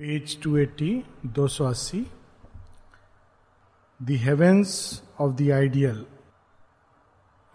[0.00, 2.04] Page 280 280
[4.02, 6.06] the heavens of the ideal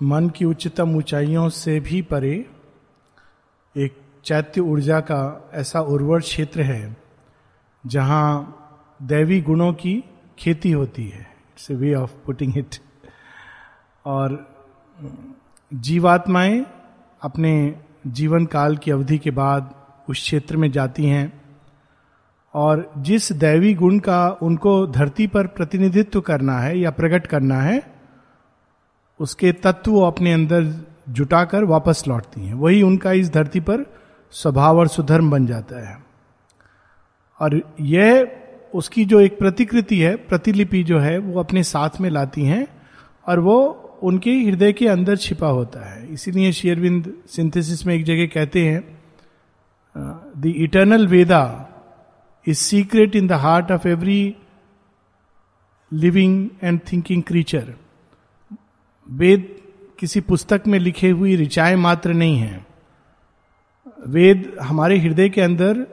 [0.03, 2.49] मन की उच्चतम ऊंचाइयों से भी परे
[3.77, 6.97] एक चैत्य ऊर्जा का ऐसा उर्वर क्षेत्र है,
[7.87, 8.55] जहाँ
[9.01, 10.03] दैवी गुणों की
[10.39, 12.75] खेती होती है। It's a way of putting it
[14.05, 14.57] और
[15.73, 16.65] जीवात्माएँ
[17.21, 19.75] अपने जीवन काल की अवधि के बाद
[20.09, 21.38] उस क्षेत्र में जाती हैं।
[22.53, 27.83] और जिस दैवी गुण का उनको धरती पर प्रतिनिधित्व करना है या प्रकट करना है,
[29.19, 33.93] उसके तत्व अपने अंदर जुटाकर वापस लौटती हैं। वही उनका इस धरती पर
[34.31, 36.03] स्वभाव और सुधर्म बन जाता है।
[37.39, 38.31] और यह
[38.75, 42.67] उसकी जो एक प्रतिकृति है, प्रतिलिपि जो है, वो अपने साथ में लाती हैं
[43.27, 48.25] और वो उनके हृदय के अंदर छिपा होता है। इसीलिए शेयरविंद सिंथेसिस में एक जगह
[48.25, 48.99] कहते हैं,
[50.37, 51.68] the eternal Veda
[52.49, 54.35] is secret in the heart of every
[55.91, 57.73] living and thinking creature
[59.09, 59.55] Veda
[59.99, 62.65] किसी पुस्तक में लिखे हुई ऋचाएँ मात्र नहीं है।
[64.07, 65.85] वेद हमारे हृदय के अंदर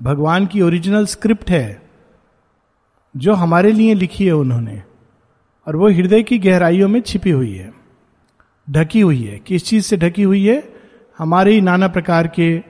[0.00, 1.82] भगवान की ओरिजिनल स्क्रिप्ट है,
[3.16, 4.82] जो हमारे लिए लिखी है उन्होंने,
[5.66, 7.72] और वो हृदय की गहराइयों में छिपी हुई है,
[8.70, 10.62] ढकी हुई है। किस चीज़ से ढकी हुई है?
[11.18, 12.62] हमारे ही नाना प्रकार के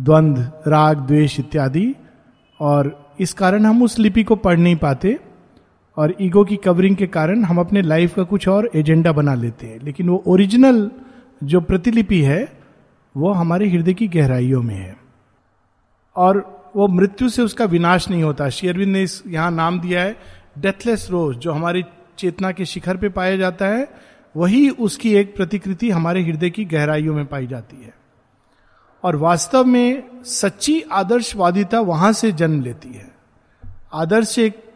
[0.00, 1.94] द्वंद्व राग, द्वेष इत्यादि
[2.62, 5.18] और इस कारण हम उस लिपि को पढ़ नहीं पाते
[5.96, 9.66] और ईगो की कवरिंग के कारण हम अपने लाइफ का कुछ और एजेंडा बना लेते
[9.66, 10.90] हैं। लेकिन वो ओरिजिनल
[11.44, 12.52] जो प्रतिलिपि है,
[13.16, 14.96] वो हमारे हृदय की गहराइयों में है।
[16.16, 20.16] और वो मृत्यु से उसका विनाश नहीं होता। शेयरविंद ने इस यहाँ नाम दिया है
[20.58, 21.84] डेथलेस रोज जो हमारी
[22.18, 23.88] चेतना के शिखर पे पाया जाता है,
[24.36, 28.01] वही उसकी एक प्रतिकृति हमारे हृदय की गहराइयों में पाई जाती है।
[29.02, 33.12] और वास्तव में सच्ची आदर्शवादिता वहाँ से जन्म लेती है।
[33.92, 34.72] आदर्श एक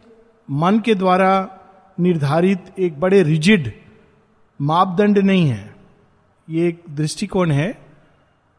[0.51, 1.59] मन के द्वारा
[1.99, 3.73] निर्धारित एक बड़े रिजिड
[4.61, 5.75] मापदंड नहीं है।
[6.49, 7.81] ये एक दृष्टिकोण है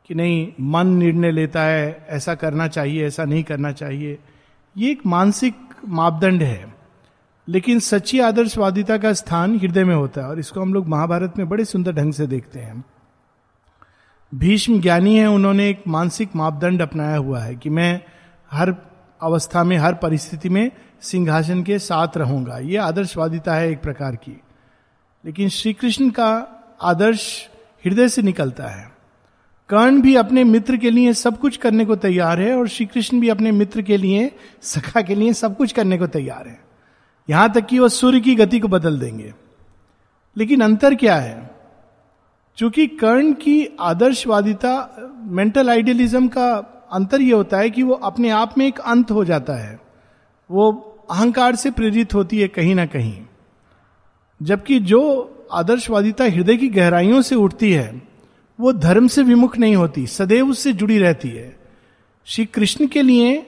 [0.06, 4.18] कि नहीं, मन निर्णय लेता है, ऐसा करना चाहिए, ऐसा नहीं करना चाहिए।
[4.76, 5.54] ये एक मानसिक
[5.88, 6.74] मापदंड है।
[7.48, 11.48] लेकिन सच्ची आदर्शवादिता का स्थान हृदय में होता है और इसको हम लोग महाभारत में
[11.48, 12.84] बड़े सुंदर ढंग से देखते हैं।
[14.34, 18.00] भीष्म ज्ञानी है, उन्होंने एक मानसिक मापदंड अपनाया हुआ है कि मैं
[18.50, 18.74] हर
[19.22, 24.40] अवस्था में, हर परिस्थिति में सिंहासन के साथ रहूँगा। यह आदर्शवादिता है एक प्रकार की।
[25.24, 26.46] लेकिन श्री कृष्ण का
[26.82, 27.48] आदर्श
[27.86, 28.92] हृदय से निकलता है।
[29.68, 33.20] कर्ण भी अपने मित्र के लिए सब कुछ करने को तैयार है और श्री कृष्ण
[33.20, 36.60] भी अपने मित्र के लिए, सखा के लिए सब कुछ करने को तैयार है।
[37.30, 39.34] यहाँ तक कि वह सूर्य की गति को बदल देंगे।
[40.36, 41.57] लेकिन अंतर क्या है?
[42.58, 46.54] चूँकि कर्ण की आदर्शवादिता मेंटल आइडियलिज्म का
[46.92, 49.80] अंतर यह होता है कि वो अपने आप में एक अंत हो जाता है।
[50.50, 50.72] वो
[51.10, 53.22] अहंकार से प्रेरित होती है कहीं ना कहीं।
[54.42, 58.02] जबकि जो आदर्शवादिता हृदय की गहराइयों से उठती है,
[58.60, 61.58] वो धर्म से विमुख नहीं होती, सदैव उससे जुड़ी रहती है।
[62.24, 63.38] श्री कृष्ण के लिए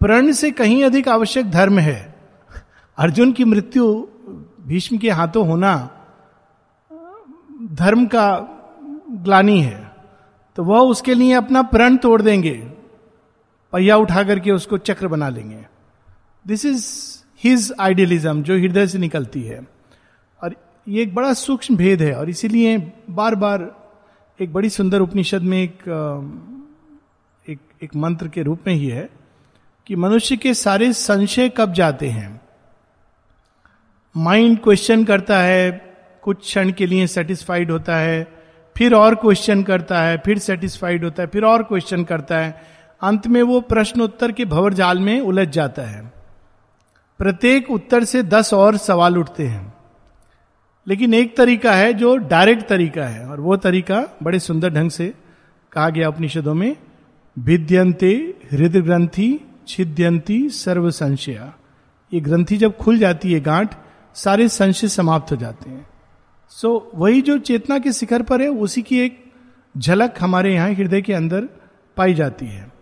[0.00, 2.14] प्रण से कहीं अधिक आवश्यक धर्म है।
[2.98, 4.06] अर्जुन की मृत्यु
[4.66, 5.93] भीष्म के हाथों होना
[7.64, 8.26] धर्म का
[9.10, 9.92] ग्लानी है
[10.56, 12.54] तो वह उसके लिए अपना प्रण तोड़ देंगे।
[13.72, 15.64] पहिया उठा करके उसको चक्र बना लेंगे।
[16.46, 16.86] दिस इज़
[17.44, 19.60] हिज आइडियलिज्म जो हृदय से निकलती है।
[20.42, 20.56] और
[20.88, 22.78] ये एक बड़ा सूक्ष्म भेद है और इसीलिए
[23.10, 23.70] बार बार
[24.40, 25.82] एक बड़ी सुंदर उपनिषद में एक
[27.46, 29.08] एक, एक मंत्र के रूप में ही है
[29.86, 32.40] कि मनुष्य के सारे संशय कब जाते हैं।
[34.16, 35.93] माइंड क्वेश्चन करता है
[36.24, 38.26] कुछ क्षण के लिए सेटिस्फाइड होता है,
[38.76, 42.62] फिर और क्वेश्चन करता है, फिर सेटिस्फाइड होता है, फिर और क्वेश्चन करता है।
[43.02, 46.12] अंत में वो प्रश्न उत्तर के भवर जाल में उलझ जाता है।
[47.18, 49.74] प्रत्येक उत्तर से दस और सवाल उठते हैं।
[50.88, 55.14] लेकिन एक तरीका है जो डायरेक्ट तरीका है, और वो तरीका बड़े सुंदर ढंग से
[55.72, 56.76] कहा गया उपनिषदों में
[57.38, 61.52] विद्यंते हृदय ग्रंथि छिद्यंती सर्व संशया
[62.12, 63.74] ये ग्रंथि जब खुल जाती है गांठ,
[64.14, 65.86] सारे संशय समाप्त हो जाते हैं।
[66.48, 69.24] सो so, वही जो चेतना के शिखर पर है उसी की एक
[69.78, 71.48] झलक हमारे यहाँ हृदय के अंदर
[71.96, 72.72] पाई जाती है।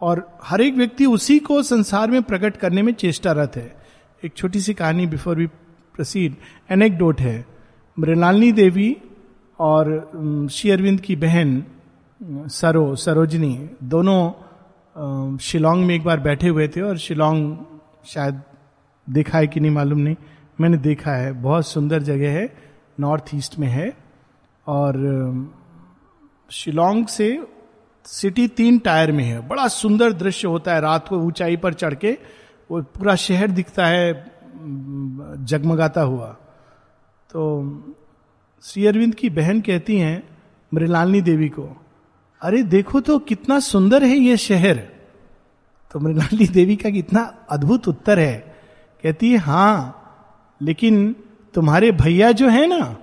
[0.00, 3.76] और हर एक व्यक्ति उसी को संसार में प्रकट करने में चेष्टारत है।
[4.24, 5.46] एक छोटी सी कहानी बिफोर वी
[5.94, 6.36] प्रसीड
[6.70, 7.46] एनेक्डोट है।
[7.98, 8.96] मृणालिनी देवी
[9.58, 11.64] और श्री अरविंद की बहन
[12.48, 17.56] सरो सरोजनी दोनों शिलोंग में एक बार बैठे हुए थे और शिलोंग
[18.06, 18.42] शायद
[19.06, 20.16] देखा है कि नहीं मालूम नहीं।
[20.60, 22.54] मैंने देखा है, बहुत सुंदर जगह है
[23.00, 23.96] नॉर्थ ईस्ट में है,
[24.66, 24.92] और
[26.50, 27.46] शिलोंग से
[28.04, 31.94] सिटी तीन टायर में है। बड़ा सुंदर दृश्य होता है, रात को ऊंचाई पर चढ़
[31.94, 32.18] के,
[32.70, 34.32] वो पूरा शहर दिखता है
[35.44, 36.26] जगमगाता हुआ।
[37.30, 37.62] तो
[38.62, 40.28] श्री अरविंद की बहन कहती हैं
[40.74, 41.86] मृलालिनी देवी को,
[42.42, 44.76] अरे, देखो तो कितना सुंदर है ये शहर।
[45.92, 48.56] तो मृणाली देवी का कितना अद्भुत उत्तर है,
[49.02, 49.94] कहती है हाँ
[50.62, 51.16] लेकिन
[51.54, 52.96] तुम्हारे भैया जो है ना,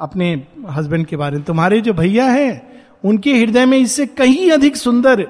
[0.00, 2.74] अपने हस्बैंड के बारे में, तुम्हारे जो भैया है,
[3.04, 5.28] उनके हृदय में इससे कहीं अधिक सुंदर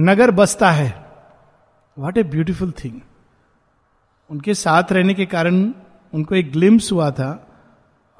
[0.00, 1.06] नगर बसता है।
[1.98, 3.00] वॉट ए ब्यूटिफुल थिंग
[4.30, 5.72] उनके साथ रहने के कारण
[6.14, 7.46] उनको एक ग्लिम्स हुआ था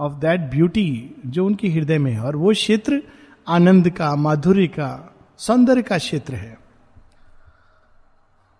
[0.00, 3.02] ऑफ़ दैट ब्यूटी जो उनके हृदय में है। और वो क्षेत्र
[3.48, 6.58] आनंद का, माधुर्य का, सौंदर्य का क्षेत्र है।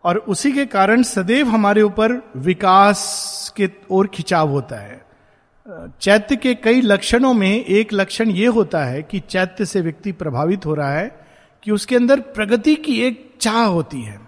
[0.05, 5.05] और उसी के कारण सदैव हमारे ऊपर विकास के ओर खिंचाव होता है।
[6.01, 10.67] चैत्य के कई लक्षणों में एक लक्षण यह होता है कि चैत्य से व्यक्ति प्रभावित
[10.67, 11.09] हो रहा है
[11.63, 14.19] कि उसके अंदर प्रगति की एक चाह होती है।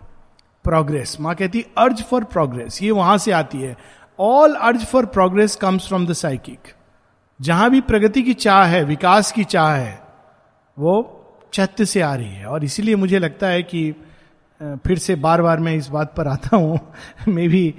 [0.64, 3.76] प्रोग्रेस माँ कहती, अर्ज़ फॉर प्रोग्रेस ये वहाँ से आती है।
[4.19, 6.72] All urge for progress comes from the psychic
[7.40, 10.00] जहाँ भी प्रगति की चाह है, विकास की चाह है,
[10.76, 11.14] वो
[11.52, 13.90] चैत्य से आ रही है। और इसीलिए मुझे लगता है कि
[14.60, 16.78] फिर से बार बार मैं इस बात पर आता हूँ।
[17.48, 17.75] Maybe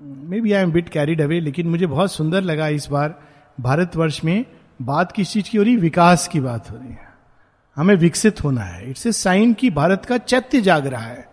[0.40, 3.14] maybe I am bit carried away लेकिन मुझे बहुत सुंदर लगा इस बार
[3.60, 4.44] भारतवर्ष में
[4.82, 7.08] बात किस चीज़ की हो रही विकास की बात हो रही है।
[7.76, 11.28] हमें विकसित होना है। इट्स ए साइन कि भारत का चैत्य जाग रहा है।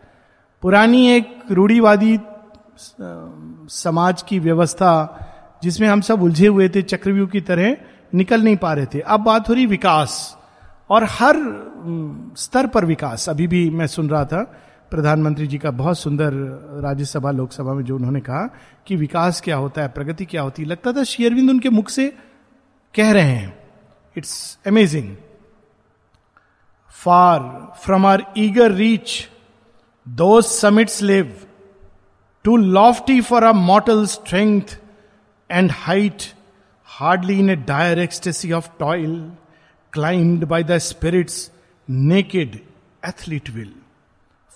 [0.62, 2.20] पुरानी एक रूढ़ीवादी
[3.70, 4.92] समाज की व्यवस्था
[5.64, 7.78] जिसमें हम सब उलझे हुए थे, चक्रव्यूह की तरह
[8.16, 10.38] निकल नहीं पा रहे थे। अब बात हो रही विकास।
[10.90, 11.36] और हर
[12.38, 14.60] स्तर पर विकास। अभी भी मैं सुन रहा था
[14.92, 16.34] प्रधानमंत्री जी का बहुत सुंदर
[16.84, 18.50] राज्यसभा, लोकसभा में जो उन्होंने कहा
[18.88, 22.08] कि विकास क्या होता है, प्रगति क्या होती है, लगता था शेयरविंद उनके मुख से
[22.96, 23.58] कह रहे हैं।
[24.18, 25.16] It's amazing
[26.90, 27.40] far
[27.84, 29.30] from our eager reach
[30.08, 31.36] those summits live
[32.44, 34.80] too lofty for a mortal strength
[35.52, 36.22] and height
[36.86, 39.32] hardly in a dire ecstasy of toil
[39.94, 41.52] climbed by the spirit's
[41.90, 42.60] naked
[43.08, 43.74] athlete will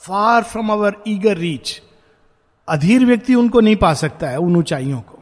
[0.02, 1.82] far from our eager reach
[2.68, 5.20] अधीर व्यक्ति उनको नहीं पा सकता है उन ऊंचाइयों को।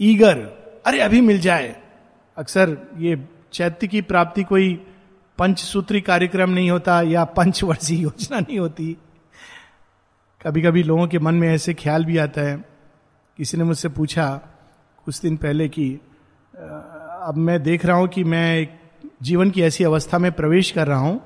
[0.00, 0.38] Eager,
[0.86, 1.74] अरे अभी मिल जाए।
[2.36, 4.74] अक्सर ये चैत्य की प्राप्ति कोई
[5.38, 8.96] पंचसूत्री कार्यक्रम नहीं होता या पंचवर्षीय योजना नहीं होती।
[10.42, 12.56] कभी कभी लोगों के मन में ऐसे ख्याल भी आता है।
[13.36, 14.28] किसी ने मुझसे पूछा
[15.04, 15.88] कुछ दिन पहले कि
[16.54, 18.78] अब मैं देख रहा हूँ कि मैं एक
[19.22, 21.20] जीवन की ऐसी अवस्था में प्रवेश कर रहा हूँ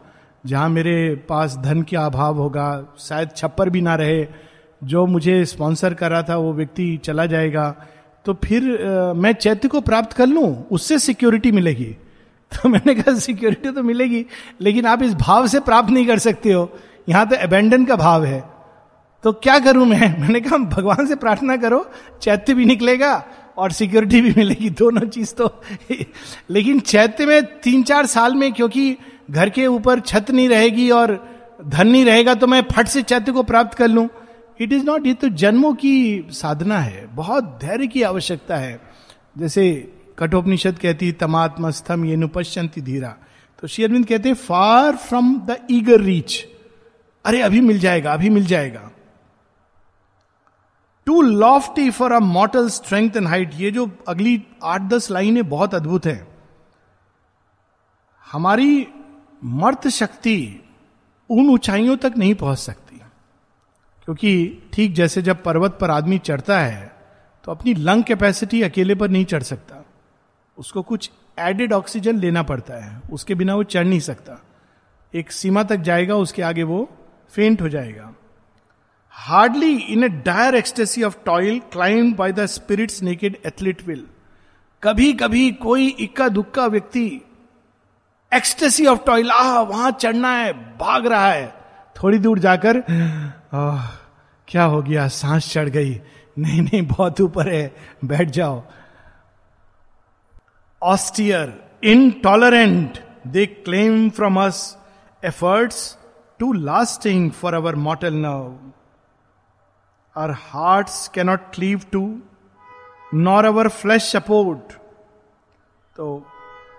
[0.46, 4.26] जहाँ मेरे पास धन का अभाव होगा शायद छप्पर भी ना रहे
[4.84, 7.86] जो मुझे स्पॉन्सर कर रहा था वो व्यक्ति चला जाएगा।
[8.24, 11.84] तो फिर आ, मैं चैत्य को प्राप्त कर लूँ उससे सिक्योरिटी मिलेगी।
[12.52, 14.26] तो मैंने कहा सिक्योरिटी तो मिलेगी
[14.60, 16.78] लेकिन आप इस भाव से प्राप्त नहीं कर सकते हो।
[17.08, 18.44] यहाँ तो अबेंडन का भाव है।
[19.24, 20.20] तो क्या करूँ मैं?
[20.20, 21.90] मैंने कहा भगवान से प्रार्थना करो
[22.22, 23.24] चैत्य भी निकलेगा
[23.58, 25.62] और सिक्योरिटी भी मिलेगी दोनों चीज़ तो
[26.50, 28.96] लेकिन चैत्य में तीन चार साल में क्योंकि
[29.30, 31.12] घर के ऊपर छत नहीं रहेगी और
[31.66, 34.08] धन नहीं रहेगा तो मैं फट से चैत्य को प्राप्त कर लूँ।
[34.60, 38.80] इट इज़ नॉट ये तो जन्मों की साधना है। बहुत धैर्य की आवश्यकता है।
[39.38, 39.70] जैसे
[40.18, 43.16] कठोपनिषद कहती, तमात्मस्थम ये नुपश्चंती धीरा।
[43.62, 46.46] तो शेयरविंद कहते हैं far from the eager reach
[47.24, 48.90] अरे, अभी मिल जाएगा, अभी मिल जाएगा।
[51.06, 55.74] Too lofty for a mortal strength and height ये जो अगली आठ दस लाइनें बहुत
[55.74, 56.26] अद्भुत है।
[58.26, 58.86] हमारी
[59.44, 60.64] मर्त शक्ति
[61.30, 62.96] उन ऊंचाइयों तक नहीं पहुँच सकती।
[64.04, 66.96] क्योंकि ठीक जैसे जब पर्वत पर आदमी चढ़ता है
[67.44, 69.84] तो अपनी लंग कैपेसिटी अकेले पर नहीं चढ़ सकता।
[70.58, 74.40] उसको कुछ एडेड ऑक्सीजन लेना पड़ता है। उसके बिना वो चढ़ नहीं सकता।
[75.14, 76.88] एक सीमा तक जाएगा, उसके आगे वो
[77.32, 78.12] फेंट हो जाएगा।
[79.10, 84.06] Hardly in a dire ecstasy of toil climbed by the spirit's naked athlete will
[84.82, 87.22] कभी कभी कोई इक्का दुक्का व्यक्ति
[88.32, 89.32] एक्सटेसी ऑफ़ टॉयल
[89.68, 91.46] वहाँ चढ़ना है भाग रहा है।
[91.96, 92.78] थोड़ी दूर जाकर
[93.54, 93.86] आ,
[94.48, 95.08] क्या हो गया?
[95.08, 96.00] सांस चढ़ गई।
[96.38, 98.62] नहीं नहीं बहुत ऊपर है। बैठ जाओ।
[100.82, 101.52] Austere
[101.84, 104.78] intolerant they claim from us
[105.24, 105.98] efforts
[106.38, 108.58] too lasting for our mortal nerve
[110.16, 112.02] our hearts cannot cleave to
[113.14, 114.72] nor our flesh support
[115.96, 116.06] तो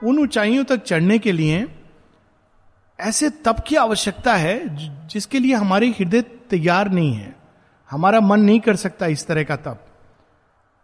[0.04, 1.66] उन ऊंचाइयों तक चढ़ने के लिए
[3.00, 4.60] ऐसे तप की आवश्यकता है
[5.08, 7.36] जिसके लिए हमारे हृदय तैयार नहीं है।
[7.92, 9.86] हमारा मन नहीं कर सकता इस तरह का तप।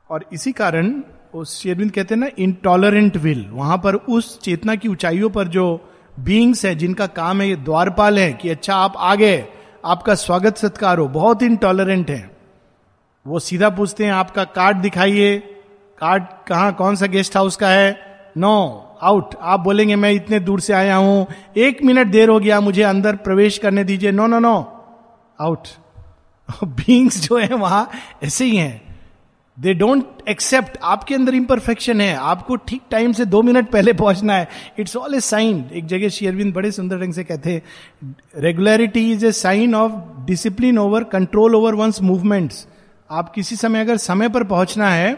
[0.09, 1.01] और इसी कारण
[1.47, 6.65] शेरविंद कहते हैं ना इनटॉलरेंट विल वहाँ पर उस चेतना की ऊंचाइयों पर जो बींग्स
[6.65, 9.45] है, जिनका काम है द्वारपाल है कि अच्छा आप आ गए
[9.85, 12.29] आपका स्वागत सत्कार। हो बहुत इनटॉलरेंट है।
[13.27, 15.37] वो सीधा पूछते हैं, आपका कार्ड दिखाइए।
[15.99, 17.99] कार्ड कहा, कौन सा गेस्ट हाउस का है?
[18.37, 21.27] नो आउट आप बोलेंगे, मैं इतने दूर से आया हूँ।
[21.57, 24.11] एक मिनट देर हो गया, मुझे अंदर प्रवेश करने दीजिए.
[24.11, 24.55] No no no
[25.39, 25.67] out
[26.63, 27.89] beings जो है, वहाँ
[28.23, 28.81] ऐसे ही हैं।
[29.57, 34.33] दे डोंट एक्सेप्ट आपके अंदर इम्परफेक्शन है। आपको ठीक टाइम से दो मिनट पहले पहुँचना
[34.33, 34.47] है।
[34.79, 39.25] इट्स ऑल ए साइन एक जगह शेयरविंद बड़े सुंदर ढंग से कहते हैं regularity is
[39.25, 39.91] a sign of
[40.25, 42.65] discipline over control over one's movements
[43.09, 45.11] आप किसी समय अगर समय पर पहुँचना है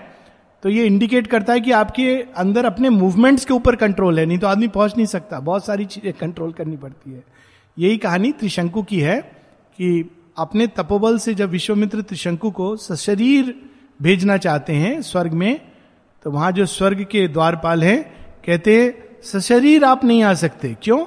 [0.64, 4.38] तो ये इंडिकेट करता है कि आपके अंदर अपने मूवमेंट्स के ऊपर कंट्रोल है, नहीं
[4.38, 7.24] तो आदमी पहुँच नहीं सकता। बहुत सारी चीज़ें कंट्रोल करनी पड़ती है।
[7.78, 9.20] यही कहानी त्रिशंकु की है
[9.80, 13.54] कि अपने तपोबल से जब विश्वमित्र त्रिशंकु को सशरीर
[14.02, 15.60] भेजना चाहते हैं स्वर्ग में
[16.26, 18.04] तो वहाँ जो स्वर्ग के द्वारपाल हैं,
[18.46, 21.00] कहते सशरीर आप नहीं आ सकते। क्यों?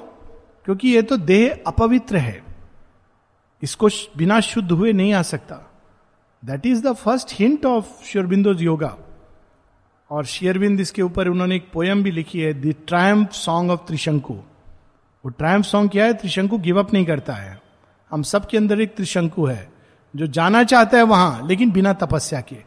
[0.65, 2.43] क्योंकि ये तो देह अपवित्र है।
[3.63, 5.55] इसको बिना शुद्ध हुए नहीं आ सकता।
[6.43, 8.97] That is the first hint of Sri Aurobindo's yoga
[10.13, 14.33] और शेयरबिंद इसके ऊपर उन्होंने एक पोयम भी लिखी है the triumph song of Trishanku
[14.33, 16.13] वो ट्रायम्फ सॉन्ग क्या है?
[16.13, 17.61] त्रिशंकु गिव अप नहीं करता है।
[18.11, 19.71] हम सबके अंदर एक त्रिशंकु है,
[20.15, 22.57] जो जाना चाहता है वहाँ, लेकिन बिना तपस्या के।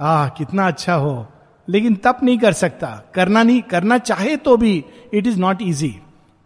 [0.00, 1.26] आ कितना अच्छा हो।
[1.68, 5.94] लेकिन तप नहीं कर सकता। करना नहीं, करना चाहे तो भी इट इज़ नॉट इजी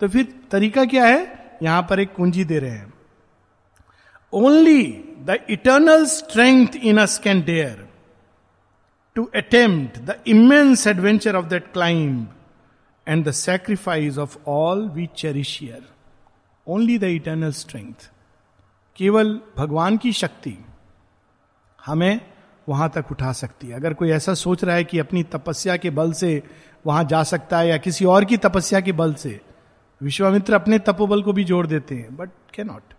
[0.01, 1.59] तो फिर तरीका क्या है?
[1.63, 2.93] यहाँ पर एक कुंजी दे रहे हैं।
[4.33, 4.83] Only
[5.23, 7.90] the eternal strength in us can dare
[9.21, 12.29] to attempt the immense adventure of that climb
[13.09, 15.83] and the sacrifice of all we cherish here
[16.67, 18.11] only the eternal strength
[18.97, 20.57] केवल भगवान की शक्ति
[21.87, 22.21] हमें
[22.69, 25.91] वहाँ तक उठा सकती है। अगर कोई ऐसा सोच रहा है कि अपनी तपस्या के
[25.91, 26.43] बल से
[26.87, 29.41] वहाँ जा सकता है या किसी और की तपस्या के बल से,
[30.03, 32.95] विश्वामित्र अपने तपोबल को भी जोड़ देते हैं बट के not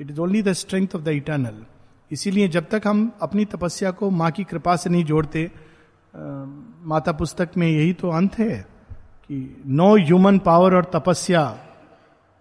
[0.00, 1.64] it is only the strength of the eternal
[2.10, 6.20] इसीलिए जब तक हम अपनी तपस्या को माँ की कृपा से नहीं जोड़ते आ,
[6.90, 8.66] माता पुस्तक में यही तो अंत है
[9.28, 11.42] कि नो ह्यूमन पावर और तपस्या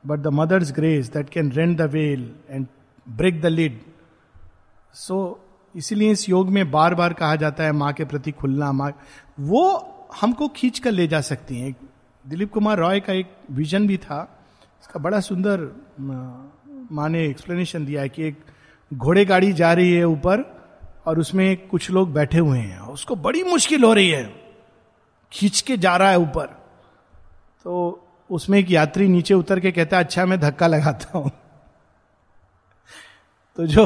[0.05, 2.67] but the mother's grace that can rend the veil and
[3.07, 3.79] break the lid
[4.93, 5.17] so
[5.75, 8.91] इसीलिए इस योग में बार बार कहा जाता है माँ के प्रति खुलना माँ
[9.39, 9.63] वो
[10.21, 11.75] हमको खींच कर ले जा सकती हैं।
[12.25, 14.19] दिलीप कुमार रॉय का एक विजन भी था
[14.81, 15.67] इसका बड़ा सुंदर
[15.99, 18.37] माँ ने एक्सप्लेनेशन दिया है कि एक
[18.91, 20.43] घोड़े गाड़ी जा रही है ऊपर
[21.05, 24.23] और उसमें कुछ लोग बैठे हुए हैं। उसको बड़ी मुश्किल हो रही है।
[25.31, 26.45] खींच के जा रहा है ऊपर।
[27.63, 31.31] तो उसमें एक यात्री नीचे उतर के कहता है अच्छा मैं धक्का लगाता हूँ।
[33.57, 33.85] तो जो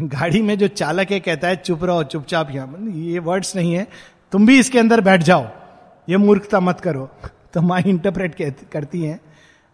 [0.00, 3.86] गाड़ी में जो चालक है, कहता है, चुप रहो, चुपचाप यहाँ ये वर्ड्स नहीं है।
[4.32, 5.46] तुम भी इसके अंदर बैठ जाओ।
[6.08, 7.08] ये मूर्खता मत करो।
[7.54, 9.20] तो माँ इंटरप्रेट करती हैं।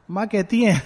[0.09, 0.83] माँ कहती हैं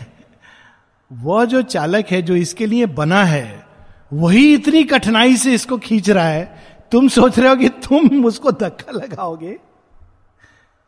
[1.10, 3.69] वह जो चालक है, जो इसके लिए बना है
[4.10, 6.44] वही इतनी कठिनाई से इसको खींच रहा है।
[6.92, 9.56] तुम सोच रहे हो कि तुम उसको धक्का लगाओगे?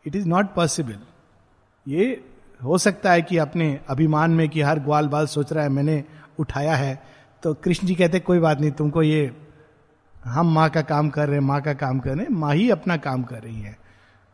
[0.07, 0.97] इट इज़ नॉट पॉसिबल
[1.87, 2.25] ये
[2.61, 6.05] हो सकता है कि अपने अभिमान में कि हर ग्वाल बाल सोच रहा है, मैंने
[6.39, 7.03] उठाया है।
[7.43, 9.33] तो कृष्ण जी कहते, कोई बात नहीं, तुमको ये,
[10.25, 12.71] हम माँ का काम कर रहे हैं, माँ का काम कर रहे हैं, माँ ही
[12.71, 13.77] अपना काम कर रही है।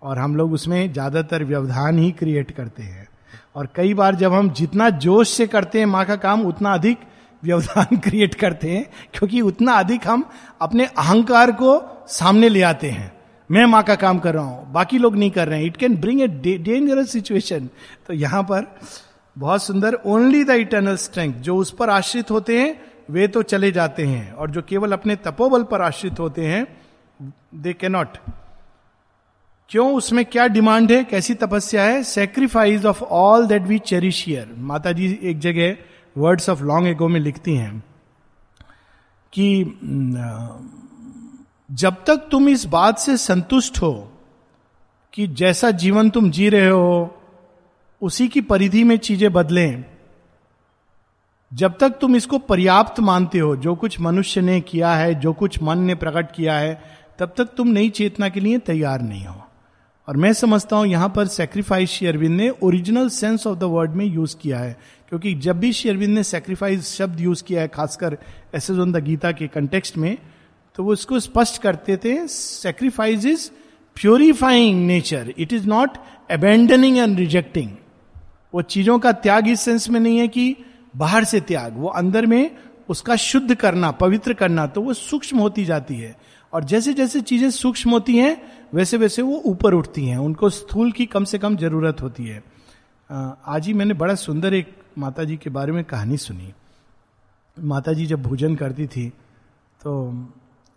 [0.02, 3.08] और हम लोग उसमें ज़्यादातर व्यवधान ही क्रिएट करते हैं।
[3.54, 6.98] और कई बार जब हम जितना जोश से करते हैं माँ का काम, उतना अधिक
[7.42, 10.28] व्यवधान क्रिएट करते हैं, क्योंकि उतना अधिक हम
[10.60, 13.12] अपने अहंकार को सामने ले आते हैं।
[13.50, 15.96] मैं माँ का काम कर रहा हूँ, बाकी लोग नहीं कर रहे हैं। It can
[15.96, 16.26] bring a
[16.58, 17.68] dangerous situation
[18.06, 18.66] तो यहाँ पर
[19.36, 22.80] बहुत सुंदर ओनली द इटर्नल स्ट्रेंथ जो उस पर आश्रित होते हैं,
[23.10, 26.66] वे तो चले जाते हैं। और जो केवल अपने तपोबल पर आश्रित होते हैं
[27.54, 28.16] दे कैनॉट
[29.70, 29.92] क्यों?
[29.94, 31.02] उसमें क्या डिमांड है?
[31.04, 32.02] कैसी तपस्या है?
[32.02, 35.76] Sacrifice of all that we cherish here माता जी एक जगह
[36.18, 37.78] वर्ड्स ऑफ़ लॉन्ग एगो में लिखती हैं
[39.32, 39.64] कि
[41.70, 43.92] जब तक तुम इस बात से संतुष्ट हो
[45.14, 47.14] कि जैसा जीवन तुम जी रहे हो,
[48.02, 49.84] उसी की परिधि में चीज़ें बदलें,
[51.52, 55.62] जब तक तुम इसको पर्याप्त मानते हो, जो कुछ मनुष्य ने किया है, जो कुछ
[55.62, 56.80] मन ने प्रकट किया है,
[57.18, 59.42] तब तक तुम नई चेतना के लिए तैयार नहीं हो।
[60.08, 64.04] और मैं समझता हूँ यहाँ पर सेक्रीफाइस शेयरविंद ने original sense of the word में
[64.04, 64.76] यूज़ किया है।
[65.08, 68.18] क्योंकि जब भी शेयरविंद ने सेक्रीफाइस शब्द यूज़ किया है, खासकर
[68.54, 70.16] एस द गीता के कंटेक्स्ट में
[70.78, 73.50] तो वो इसको स्पष्ट करते थे sacrifice is
[73.96, 75.96] purifying nature it is not
[76.30, 77.70] abandoning and rejecting
[78.54, 80.56] वो चीज़ों का त्याग इस सेंस में नहीं है कि
[80.96, 82.50] बाहर से त्याग, वो अंदर में
[82.88, 86.16] उसका शुद्ध करना, पवित्र करना तो वो सूक्ष्म होती जाती है।
[86.52, 88.40] और जैसे जैसे चीज़ें सूक्ष्म होती हैं,
[88.74, 92.42] वैसे वैसे वो ऊपर उठती हैं। उनको स्थूल की कम से कम ज़रूरत होती है।
[93.46, 96.52] आज ही मैंने बड़ा सुंदर एक माता जी के बारे में कहानी सुनी।
[97.62, 99.08] माता जी जब भोजन करती थी
[99.80, 100.10] तो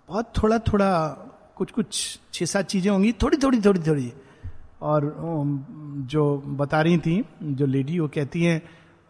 [0.10, 1.08] बहुत थोड़ा थोड़ा
[1.56, 4.14] कुछ कुछ छः सात चीज़ें होंगी थोड़ी थोड़ी थोड़ी थोड़ी
[4.82, 5.14] और
[6.08, 8.62] जो बता रही थी, जो लेडी, वो कहती हैं,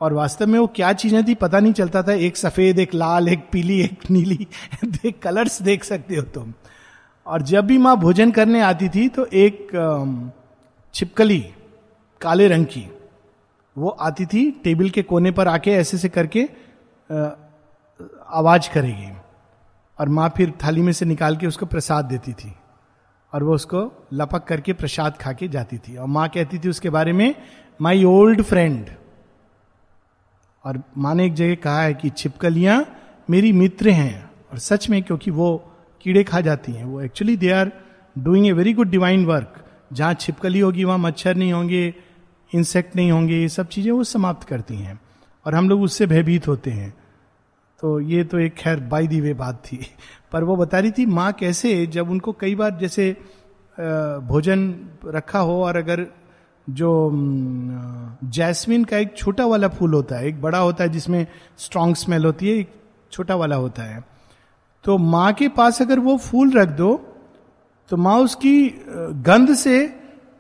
[0.01, 3.30] और वास्तव में वो क्या चीज़ें थी, पता नहीं चलता था, एक सफ़ेद, एक लाल,
[3.30, 4.48] एक पीली, एक नीली,
[4.86, 6.53] देख, कलर्स देख सकते हो तुम।
[7.25, 9.68] और जब भी माँ भोजन करने आती थी तो एक
[10.94, 11.46] छिपकली,
[12.22, 12.88] काले रंग की
[13.77, 16.43] वो आती थी टेबल के कोने पर आके ऐसे से करके
[18.29, 19.11] आवाज़ करेगी।
[19.99, 22.53] और माँ फिर थाली में से निकाल के उसको प्रसाद देती थी।
[23.33, 26.89] और वो उसको लपक करके प्रसाद खा के जाती थी। और माँ कहती थी उसके
[26.89, 27.35] बारे में
[27.81, 28.89] माई ओल्ड फ्रेंड
[30.65, 32.85] और माँ ने एक जगह कहा है कि, छिपकलियाँ
[33.29, 37.51] मेरी मित्र हैं। और सच में क्योंकि वो कीड़े खा जाती हैं, वो actually they
[37.51, 37.71] are
[38.17, 41.93] doing a very good divine work जहाँ छिपकली होगी, वहाँ मच्छर नहीं होंगे।
[42.53, 45.00] इंसेक्ट नहीं होंगे, ये सब चीज़ें वो समाप्त करती हैं।
[45.46, 46.93] और हम लोग उससे भयभीत होते हैं।
[47.79, 49.79] तो ये तो एक खैर बाई दी वे बात थी।
[50.31, 53.12] पर वो बता रही थी, माँ कैसे, जब उनको कई बार जैसे
[54.27, 54.74] भोजन
[55.05, 56.05] रखा हो और अगर
[56.67, 57.10] जो
[58.25, 61.25] जैस्मिन का एक छोटा वाला फूल होता है, एक बड़ा होता है जिसमें
[61.58, 62.74] स्ट्रांग स्मेल होती है, एक
[63.12, 64.03] छोटा वाला होता है।
[64.86, 66.93] तो माँ के पास अगर वो फूल रख दो
[67.91, 68.70] तो माँ उसकी
[69.24, 69.86] गंध से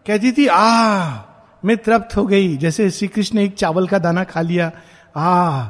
[0.05, 1.30] कहती थी आ
[1.65, 4.71] मैं तृप्त हो गई। जैसे श्री कृष्ण एक चावल का दाना खा लिया,
[5.17, 5.69] आ,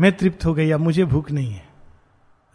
[0.00, 1.68] मैं तृप्त हो गई, अब मुझे भूख नहीं है।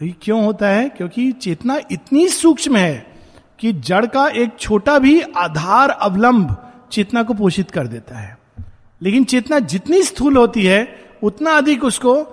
[0.01, 0.89] ये क्यों होता है?
[0.89, 3.07] क्योंकि चेतना इतनी सूक्ष्म है
[3.59, 8.37] कि जड़ का एक छोटा भी आधार अवलंब चेतना को पोषित कर देता है।
[9.01, 12.31] लेकिन चेतना जितनी स्थूल होती है, उतना अधिक उसको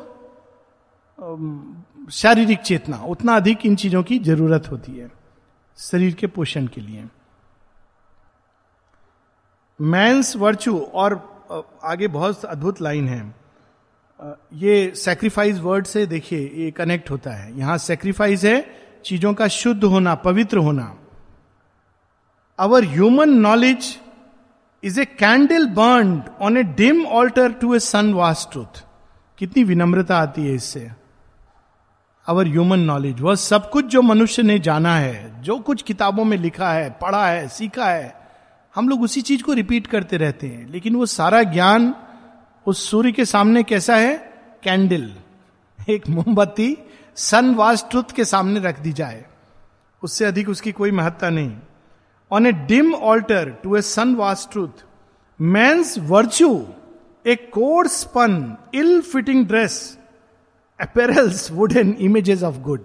[2.11, 5.11] शारीरिक चेतना, उतना अधिक इन चीज़ों की ज़रूरत होती है,
[5.79, 7.05] शरीर के पोषण के लिए।
[9.83, 11.15] मैंस वर्चू और
[11.85, 13.35] आगे बहुत अद्भुत लाइन है।
[14.55, 18.65] ये सेक्रीफाइस वर्ड से देखिए, ये कनेक्ट होता है। यहाँ सेक्रीफाइस है,
[19.05, 20.95] चीज़ों का शुद्ध होना, पवित्र होना।
[22.59, 23.97] Our human knowledge
[24.83, 28.85] is a candle burn on a dim altar to a sun vast truth
[29.39, 30.91] कितनी विनम्रता आती है इससे।
[32.27, 36.37] अवर ह्यूमन नॉलेज वह सब कुछ जो मनुष्य ने जाना है, जो कुछ किताबों में
[36.39, 38.22] लिखा है, पढ़ा है, सीखा है
[38.75, 41.95] हम लोग उसी चीज़ को रिपीट करते रहते हैं। लेकिन वो सारा ज्ञान
[42.67, 44.17] उस सूर्य के सामने कैसा है?
[44.63, 45.13] कैंडल
[45.89, 46.77] एक मोमबत्ती
[47.17, 49.25] सन वास ट्रुथ के सामने रख दी जाए।
[50.03, 51.57] उससे अधिक उसकी कोई महत्ता नहीं।
[52.33, 54.85] On a dim altar to a sun vast truth
[55.41, 56.67] man's virtue
[57.27, 59.99] a code spun ill fitting dress
[60.81, 62.81] apparels wooden images of good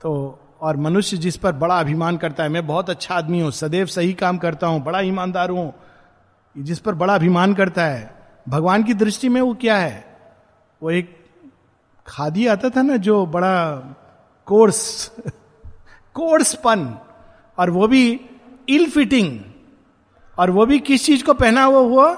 [0.00, 3.86] तो और मनुष्य जिस पर बड़ा अभिमान करता है, मैं बहुत अच्छा आदमी हूँ, सदैव
[3.86, 5.72] सही काम करता हूँ, बड़ा ईमानदार हूँ,
[6.58, 8.10] जिस पर बड़ा अभिमान करता है,
[8.48, 10.04] भगवान की दृष्टि में वो क्या है?
[10.82, 11.16] वो एक
[12.06, 13.74] खादी आता था ना, जो बड़ा
[14.46, 15.12] कोर्स,
[16.14, 16.98] कोर्सपन,
[17.58, 18.20] और वो भी
[18.68, 19.38] इल फिटिंग
[20.38, 22.12] और वो भी किस चीज़ को पहना हुआ हुआ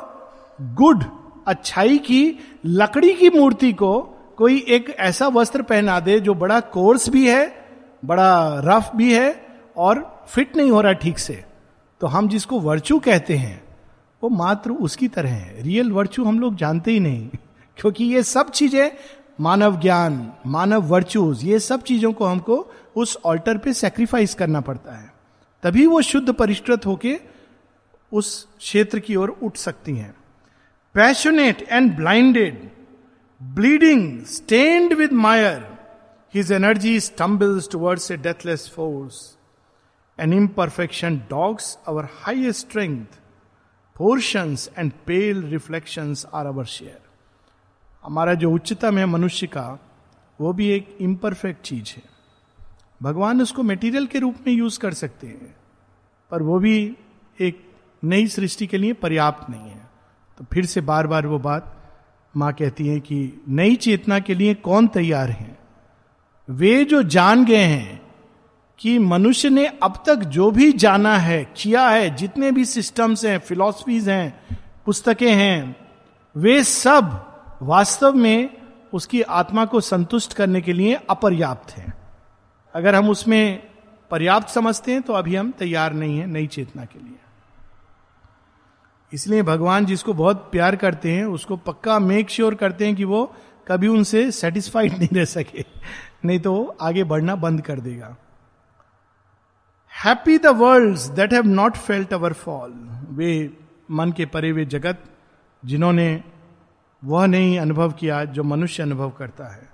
[0.63, 1.05] गुड,
[1.47, 4.01] अच्छाई की, लकड़ी की मूर्ति को
[4.37, 7.68] कोई एक ऐसा वस्त्र पहना दे, जो बड़ा कोर्स भी है
[8.05, 11.45] बड़ा रफ भी है और फिट नहीं हो रहा ठीक से।
[12.01, 13.65] तो हम जिसको वर्चू कहते हैं,
[14.23, 17.29] वो मात्र उसकी तरह है। रियल वर्चू हम लोग जानते ही नहीं,
[17.77, 18.91] क्योंकि ये सब चीज़ें
[19.41, 24.93] मानव ज्ञान, मानव वर्चूज ये सब चीज़ों को हमको उस ऑल्टर पे सेक्रीफाइस करना पड़ता
[24.93, 25.13] है।
[25.63, 27.21] तभी वो शुद्ध परिष्कृत होके
[28.13, 30.15] उस क्षेत्र की ओर उठ सकती हैं।
[30.95, 32.71] Passionate and blinded
[33.43, 35.78] bleeding stained with mire
[36.35, 39.39] his energy stumbles towards a deathless force
[40.21, 43.07] an imperfection dogs our highest strength
[43.97, 46.99] portions and pale reflections are our share
[48.05, 49.79] हमारा जो उच्चतम है मनुष्य का,
[50.41, 52.03] वो भी एक इम्परफेक्ट चीज़ है।
[53.03, 55.57] भगवान उसको मेटीरियल के रूप में यूज़ कर सकते हैं,
[56.31, 56.97] पर वो भी
[57.41, 57.73] एक
[58.05, 59.91] नई सृष्टि के लिए पर्याप्त नहीं है।
[60.39, 61.75] तो फिर से बार बार वो बात
[62.37, 65.58] माँ कहती है कि नई चेतना के लिए कौन तैयार है?
[66.49, 68.01] वे जो जान गए हैं
[68.79, 73.39] कि मनुष्य ने अब तक जो भी जाना है, किया है, जितने भी सिस्टम्स हैं
[73.39, 74.47] फिलॉसफीज हैं,
[74.87, 75.77] पुस्तकें हैं,
[76.37, 77.25] वे सब
[77.63, 78.51] वास्तव में
[78.93, 81.95] उसकी आत्मा को संतुष्ट करने के लिए अपर्याप्त हैं।
[82.75, 83.63] अगर हम उसमें
[84.11, 87.17] पर्याप्त समझते हैं तो अभी हम तैयार नहीं है, नई चेतना के लिए।
[89.13, 93.35] इसलिए भगवान जिसको बहुत प्यार करते हैं, उसको पक्का मेक श्योर करते हैं कि वो
[93.69, 95.65] कभी उनसे सेटिस्फाइड नहीं रह सके।
[96.25, 98.17] नहीं तो आगे बढ़ना बंद कर देगा।
[100.05, 102.71] Happy the world that have not felt our fall
[103.11, 103.57] where
[103.91, 105.05] मन के परे वे जगत,
[105.65, 106.25] जिन्होंने
[107.05, 109.69] वह नहीं अनुभव किया जो मनुष्य अनुभव करता है।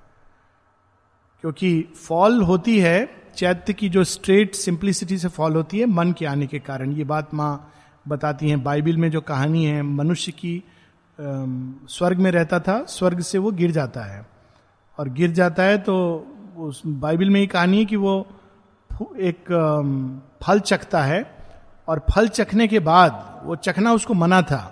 [1.41, 6.27] क्योंकि फॉल होती है, चैत्य की जो स्ट्रेट सिंप्लिसिटी से फॉल होती है, मन के
[6.27, 7.73] आने के कारण। ये बात माँ
[8.09, 10.65] बताती हैं, बाइबल में जो कहानी है, मनुष्य की
[11.89, 14.27] स्वर्ग में रहता था, स्वर्ग से वो गिर जाता है।
[14.99, 18.27] और गिर जाता है तो उस बाइबल में ही कहानी है कि वो
[19.03, 19.45] एक
[20.43, 21.37] फल चखता है
[21.89, 24.71] और फल चखने के बाद वो चखना उसको मना था।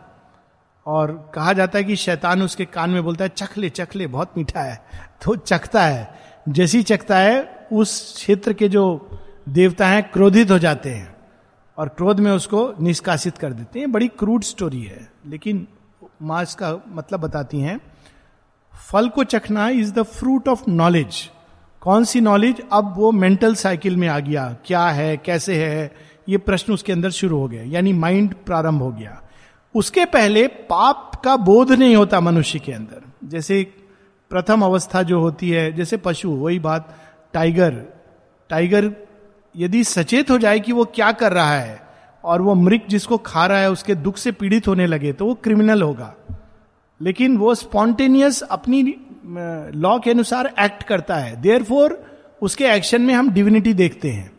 [0.87, 4.07] और कहा जाता है कि शैतान उसके कान में बोलता है, चख ले चख ले,
[4.07, 4.85] बहुत मीठा है।
[5.25, 6.15] तो चखता है।
[6.49, 9.09] जैसे ही चखता है, उस क्षेत्र के जो
[9.49, 11.17] देवता हैं, क्रोधित हो जाते हैं
[11.79, 15.67] और क्रोध में उसको निष्कासित कर देते हैं। बड़ी क्रूड स्टोरी है, लेकिन
[16.23, 17.81] माँ इसका मतलब बताती हैं,
[18.91, 21.31] फल को चखना is the fruit of knowledge
[21.81, 25.17] कौन सी नॉलेज अब वो मेंटल साइकिल में आ गया। क्या है?
[25.17, 25.93] कैसे है?
[26.29, 29.23] ये प्रश्न उसके अंदर शुरू हो गया। यानी माइंड प्रारंभ हो गया।
[29.75, 33.75] उसके पहले पाप का बोध नहीं होता मनुष्य के अंदर। जैसे
[34.31, 36.97] प्रथम अवस्था जो होती है, जैसे पशु, वही बात
[37.33, 37.83] टाइगर
[38.49, 38.93] टाइगर
[39.57, 41.92] यदि सचेत हो जाए कि वो क्या कर रहा है
[42.25, 45.35] और वो मृग जिसको खा रहा है, उसके दुख से पीड़ित होने लगे तो वो
[45.35, 46.15] क्रिमिनल होगा।
[47.01, 48.95] लेकिन वो स्पॉन्टेनियस अपनी
[49.75, 51.63] लॉ के अनुसार एक्ट करता है। देयर
[52.43, 54.33] उसके एक्शन में हम डिविनिटी देखते हैं।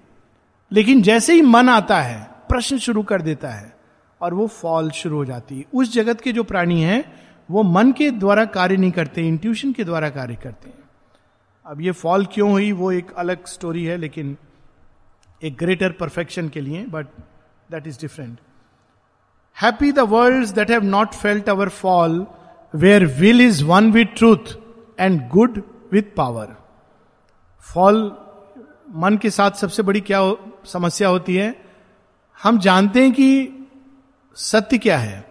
[0.72, 3.76] लेकिन जैसे ही मन आता है, प्रश्न शुरू कर देता है,
[4.22, 7.13] और वो फॉल शुरू हो जाती है। उस जगत के जो प्राणी हैं,
[7.52, 10.80] वो मन के द्वारा कार्य नहीं करते इंट्यूशन के द्वारा कार्य करते हैं।
[11.65, 14.38] अब ये फॉल क्यों हुई, वो एक अलग स्टोरी है, लेकिन
[15.43, 17.08] एक ग्रेटर परफेक्शन के लिए but
[17.71, 18.38] that is different
[19.58, 22.26] happy the world that have not felt our fall
[22.73, 24.56] where will is one with truth
[24.99, 26.56] and good with power
[27.65, 28.02] fall
[28.95, 30.19] मन के साथ सबसे बड़ी क्या
[30.65, 31.56] समस्या होती है?
[32.43, 33.49] हम जानते हैं कि
[34.38, 35.23] सत्य क्या है,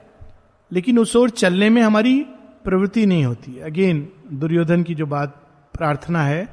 [0.72, 2.20] लेकिन उस ओर चलने में हमारी
[2.64, 5.34] प्रवृत्ति नहीं होती। अगेन दुर्योधन की जो बात
[5.74, 6.48] प्रार्थना है,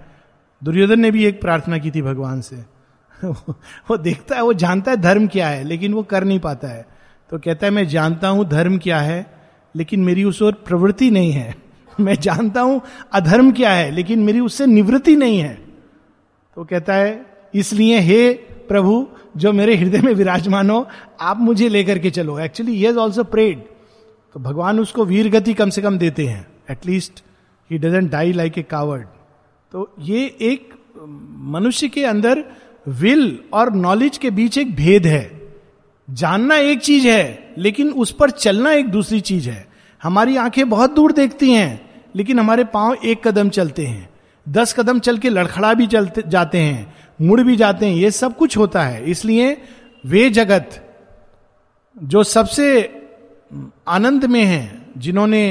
[0.61, 2.63] दुर्योधन ने भी एक प्रार्थना की थी भगवान से।
[3.89, 6.87] वो देखता है, वो जानता है धर्म क्या है, लेकिन वो कर नहीं पाता है।
[7.29, 9.25] तो कहता है, मैं जानता हूँ धर्म क्या है,
[9.75, 11.55] लेकिन मेरी उस ओर प्रवृत्ति नहीं है।
[11.99, 12.81] मैं जानता हूँ
[13.13, 15.55] अधर्म क्या है, लेकिन मेरी उससे निवृत्ति नहीं है।
[16.55, 18.33] तो कहता है, इसलिए हे
[18.69, 20.87] प्रभु, जो मेरे हृदय में विराजमान हो,
[21.21, 23.59] आप मुझे लेकर के चलो। एक्चुअली ही ऑल्सो प्रेड
[24.33, 27.23] तो भगवान उसको वीर गति कम से कम देते हैं। At least
[27.71, 29.07] he doesn't die like a coward
[29.71, 30.73] तो ये एक
[31.51, 32.43] मनुष्य के अंदर
[32.87, 35.31] विल और नॉलेज के बीच एक भेद है।
[36.09, 39.67] जानना एक चीज़ है, लेकिन उस पर चलना एक दूसरी चीज़ है।
[40.03, 44.09] हमारी आँखें बहुत दूर देखती हैं, लेकिन हमारे पाँव एक कदम चलते हैं।
[44.49, 48.37] दस कदम चल के लड़खड़ा भी चलते, जाते हैं, मुड़ भी जाते हैं, ये सब
[48.37, 49.61] कुछ होता है। इसलिए
[50.05, 50.85] वे जगत
[51.97, 52.83] जो सबसे
[53.87, 55.45] आनंद में है, जिन्होंने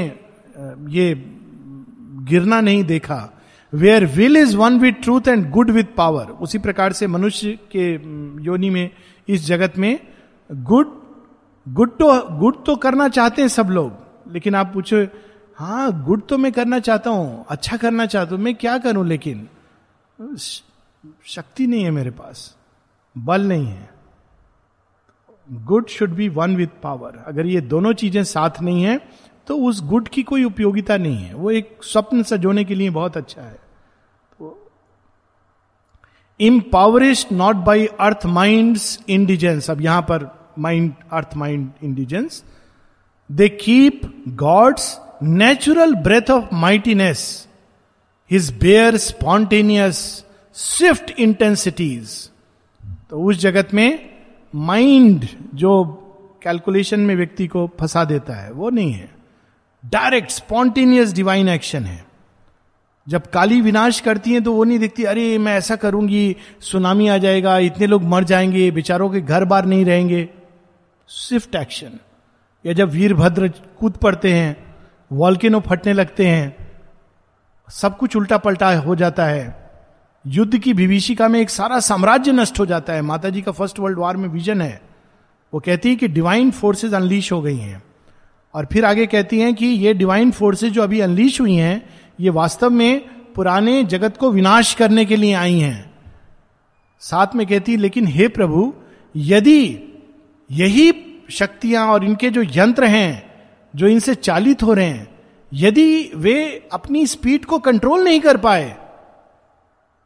[0.89, 1.13] ये
[2.29, 3.38] गिरना नहीं देखा
[3.73, 7.91] where will is one with truth and good with power उसी प्रकार से मनुष्य के
[8.45, 8.89] योनि में,
[9.27, 9.99] इस जगत में
[10.49, 10.97] गुड
[11.67, 12.07] गुड तो
[12.39, 13.91] गुड तो करना चाहते हैं सब लोग,
[14.33, 15.05] लेकिन आप पूछो
[15.57, 19.47] हाँ गुड तो मैं करना चाहता हूँ अच्छा करना चाहता हूँ, मैं क्या करूँ लेकिन?
[21.25, 22.55] शक्ति नहीं है मेरे पास,
[23.15, 23.89] बल नहीं है।
[25.49, 28.99] Good should be one with power अगर ये दोनों चीज़ें साथ नहीं है
[29.49, 33.17] तो उस गुड की कोई उपयोगिता नहीं है। वो एक स्वप्न सजोने के लिए बहुत
[33.17, 33.57] अच्छा है।
[36.39, 38.77] Impoverished not by earth mind
[39.09, 40.27] indigence अब यहाँ पर
[40.59, 42.43] mind earth mind indigence
[43.29, 44.01] they keep
[44.35, 47.47] God's natural breath of mightiness
[48.31, 49.97] his bare spontaneous
[50.55, 52.29] swift intensities
[53.09, 54.09] तो उस जगत में
[54.53, 55.83] माइंड जो
[56.43, 59.18] कैलकुलेशन में व्यक्ति को फंसा देता है, वो नहीं है।
[59.85, 62.05] डायरेक्ट स्पॉन्टेनियस डिवाइन एक्शन है।
[63.07, 67.17] जब काली विनाश करती है तो वो नहीं देखती, अरे, मैं ऐसा करूँगी, सुनामी आ
[67.17, 70.29] जाएगा, इतने लोग मर जाएँगे, बेचारों के घर बार नहीं रहेंगे।
[71.07, 71.99] स्विफ्ट एक्शन
[72.65, 74.75] या जब वीरभद्र कूद पड़ते हैं
[75.11, 76.71] वॉल्केनो फटने लगते हैं,
[77.69, 79.69] सब कुछ उल्टा पलटा हो जाता है।
[80.27, 83.79] युद्ध की विभीषिका में एक सारा साम्राज्य नष्ट हो जाता है। माता जी का फ़र्स्ट
[83.79, 84.81] वर्ल्ड वॉर में विजन है।
[85.53, 87.83] वो कहती है कि डिवाइन फोर्सेज अनलीश हो गई हैं।
[88.53, 92.29] और फिर आगे कहती हैं कि ये डिवाइन फोर्सेज जो अभी अनलीश हुई हैं, ये
[92.29, 92.99] वास्तव में
[93.35, 95.93] पुराने जगत को विनाश करने के लिए आई हैं।
[97.01, 98.73] साथ में कहती, लेकिन हे प्रभु,
[99.15, 99.61] यदि
[100.49, 100.93] यही
[101.29, 103.31] शक्तियाँ और इनके जो यंत्र हैं,
[103.73, 105.07] जो इनसे चालित हो रहे हैं,
[105.51, 108.75] यदि वे अपनी स्पीड को कंट्रोल नहीं कर पाए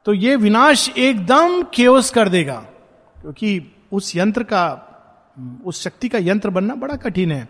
[0.06, 2.56] तो ये विनाश एकदम केओस कर देगा।
[3.22, 4.64] क्योंकि उस यंत्र का,
[5.66, 7.48] उस शक्ति का यंत्र बनना बड़ा कठिन है।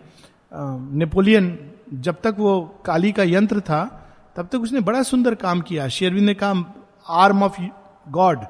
[0.54, 1.58] नेपोलियन,
[1.94, 3.84] जब तक वो काली का यंत्र था,
[4.36, 6.64] तब तक उसने बड़ा सुंदर काम किया। शेरविंद ने कहा
[7.22, 7.60] arm of
[8.10, 8.44] God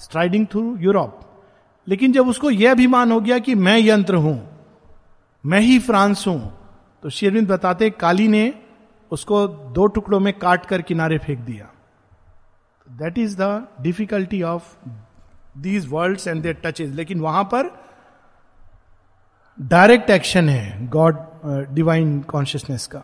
[0.00, 1.20] striding through Europe
[1.86, 4.38] लेकिन जब उसको यह अभिमान हो गया कि मैं यंत्र हूँ,
[5.44, 6.52] मैं ही फ्रांस हूँ
[7.02, 8.52] तो शेरविंद बताते, काली ने
[9.12, 11.68] उसको दो टुकड़ों में काट कर किनारे फेंक दिया.
[12.86, 14.74] That is the difficulty of
[15.58, 17.70] these world and there touches लेकिन वहाँ पर
[19.58, 21.16] डायरेक्ट एक्शन है। गॉड
[21.46, 23.02] डिवाइन कॉन्शियसनेस का।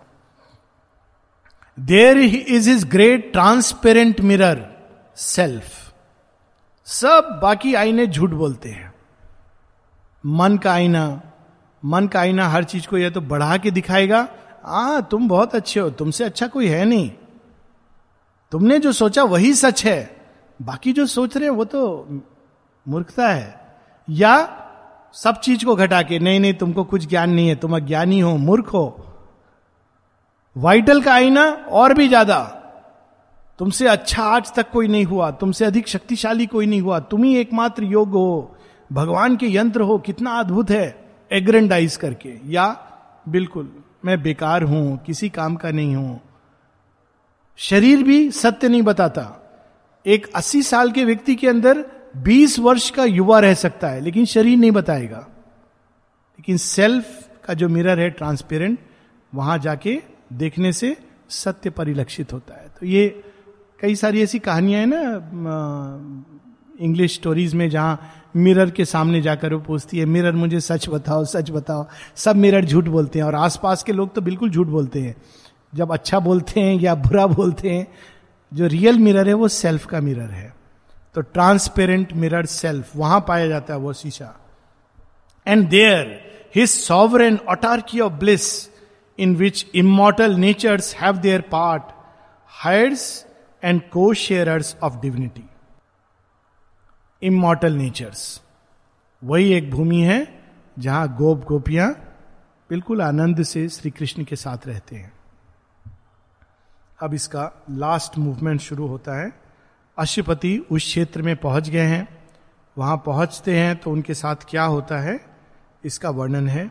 [1.80, 4.66] There is is great transparent mirror
[5.16, 5.94] self
[6.84, 8.94] सब बाकी आईने झूठ बोलते हैं।
[10.26, 11.22] मन का आईना,
[11.84, 14.28] मन का आईना हर चीज़ को यह तो बढ़ा के दिखाएगा।
[14.64, 17.10] आ तुम बहुत अच्छे हो, तुमसे अच्छा कोई है नहीं।
[18.52, 20.16] तुमने जो सोचा वही सच है।
[20.62, 22.08] बाकी जो सोच रहे हैं वो तो
[22.88, 23.78] मूर्खता है।
[24.10, 24.58] या
[25.14, 28.36] सब चीज़ को घटा के, नहीं नहीं, तुमको कुछ ज्ञान नहीं है, तुम अज्ञानी हो,
[28.36, 29.06] मूर्ख हो।
[30.56, 32.58] वाइटल का आईना और भी ज़्यादा।
[33.58, 37.36] तुमसे अच्छा आज तक कोई नहीं हुआ, तुमसे अधिक शक्तिशाली कोई नहीं हुआ, तुम ही
[37.36, 38.56] एकमात्र योग हो,
[38.92, 42.76] भगवान के यंत्र हो, कितना अद्भुत है, एग्रेंडाइज करके। या,
[43.28, 43.72] बिल्कुल,
[44.04, 46.20] मैं बेकार हूँ, किसी काम का नहीं हूँ।
[47.56, 49.38] शरीर भी सत्य नहीं बताता।
[50.06, 54.24] एक 80 साल के व्यक्ति के अंदर 20 वर्ष का युवा रह सकता है, लेकिन
[54.24, 58.78] शरीर नहीं बताएगा। लेकिन सेल्फ का जो मिरर है, ट्रांसपेरेंट,
[59.34, 60.96] वहाँ जाके देखने से
[61.28, 63.22] सत्य परिलक्षित होता है। तो ये
[63.80, 66.28] कई सारी ऐसी कहानियाँ हैं ना
[66.80, 68.00] इंग्लिश स्टोरीज में, जहाँ
[68.36, 72.64] मिरर के सामने जाकर वो पूछती है, मिरर, मुझे सच बताओ सच बताओ। सब मिरर
[72.64, 75.16] झूठ बोलते हैं, और आसपास के लोग तो बिल्कुल झूठ बोलते हैं।
[75.74, 77.86] जब अच्छा बोलते हैं या बुरा बोलते हैं,
[78.54, 80.61] जो रियल मिरर है, वो सेल्फ का मिरर है।
[81.14, 84.34] तो ट्रांसपेरेंट मिरर सेल्फ वहाँ पाया जाता है वो शीशा।
[85.46, 86.20] And there
[86.54, 88.68] his sovereign autarchy of bliss
[89.18, 91.82] in which immortal natures have their part
[92.46, 93.26] heirs
[93.62, 95.44] and co sharers of divinity
[97.22, 98.40] immortal natures
[99.22, 100.44] वही एक भूमि है,
[100.78, 101.90] जहाँ गोप गोपियाँ
[102.70, 105.12] बिल्कुल आनंद से श्री कृष्ण के साथ रहते हैं।
[107.02, 109.41] अब इसका लास्ट मूवमेंट शुरू होता है।
[109.98, 112.06] अशुपति उस क्षेत्र में पहुँच गए हैं,
[112.76, 115.18] वहाँ पहुँचते हैं तो उनके साथ क्या होता है,
[115.84, 116.70] इसका वर्णन है।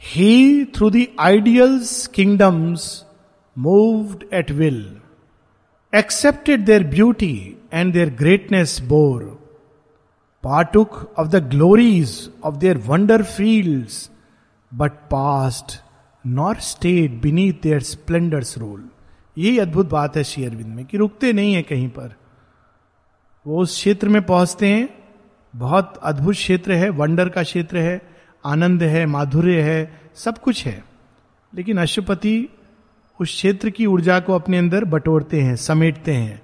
[0.00, 3.04] He through the ideal's kingdoms
[3.56, 4.80] moved at will
[5.92, 7.36] accepted their beauty
[7.72, 9.22] and their greatness bore
[10.44, 14.08] partook of the glories of their wonder fields
[14.72, 15.78] but passed
[16.24, 18.88] nor stayed beneath their splendour's rule
[19.38, 22.14] यही अद्भुत बात है श्री अरविंद में कि रुकते नहीं है कहीं पर।
[23.46, 24.88] वो उस क्षेत्र में पहुँचते हैं,
[25.56, 28.02] बहुत अद्भुत क्षेत्र है, वंडर का क्षेत्र है,
[28.46, 30.84] आनंद है, माधुर्य है, सब कुछ है।
[31.54, 32.48] लेकिन अशुपति
[33.20, 36.42] उस क्षेत्र की ऊर्जा को अपने अंदर बटोरते हैं, समेटते हैं।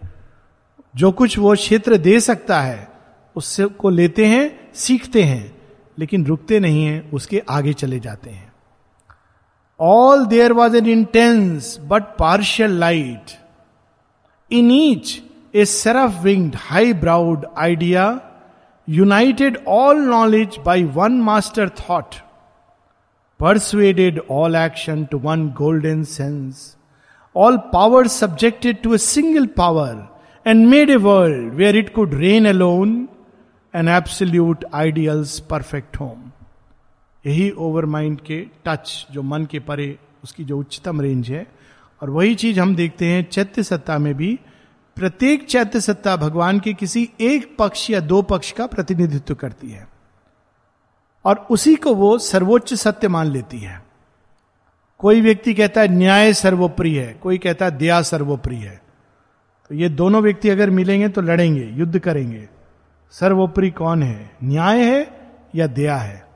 [0.96, 2.88] जो कुछ वो क्षेत्र दे सकता है,
[3.36, 5.58] उससे को लेते हैं, सीखते हैं,
[5.98, 8.47] लेकिन रुकते नहीं हैं, उसके आगे चले जाते हैं।
[9.78, 13.38] All there was an intense but partial light.
[14.50, 15.22] In each,
[15.54, 18.22] a seraph winged, high browed idea
[18.88, 22.22] united all knowledge by one master thought,
[23.38, 26.76] persuaded all action to one golden sense,
[27.34, 30.08] all powers subjected to a single power,
[30.44, 33.08] and made a world where it could reign alone,
[33.74, 36.27] an absolute ideal's perfect home.
[37.28, 41.46] यही over mind के touch जो मन के परे उसकी जो उच्चतम range है।
[42.02, 44.40] और वही चीज़ हम देखते हैं चैत्य सत्ता में भी।
[44.96, 49.88] प्रत्येक चैत्य सत्ता भगवान के किसी एक पक्ष या दो पक्ष का प्रतिनिधित्व करती है।
[51.24, 53.82] और उसी को वो सर्वोच्च सत्य मान लेती है।
[54.98, 58.82] कोई व्यक्ति कहता है न्याय सर्वोप्रिय है, कोई कहता है दया सर्वोप्रिय है।
[59.68, 62.48] तो ये दोनों व्यक्ति अगर मिलेंगे तो लड़ेंगे, युद्ध करेंगे।
[63.10, 64.36] सर्वोप्रिय कौन है?
[64.44, 65.20] न्याय है
[65.54, 66.27] या दया है?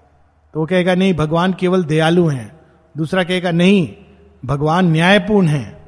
[0.54, 2.60] तो वो कहेगा, नहीं, भगवान केवल दयालु हैं।
[2.96, 3.94] दूसरा कहेगा, नहीं,
[4.44, 5.84] भगवान न्यायपूर्ण है।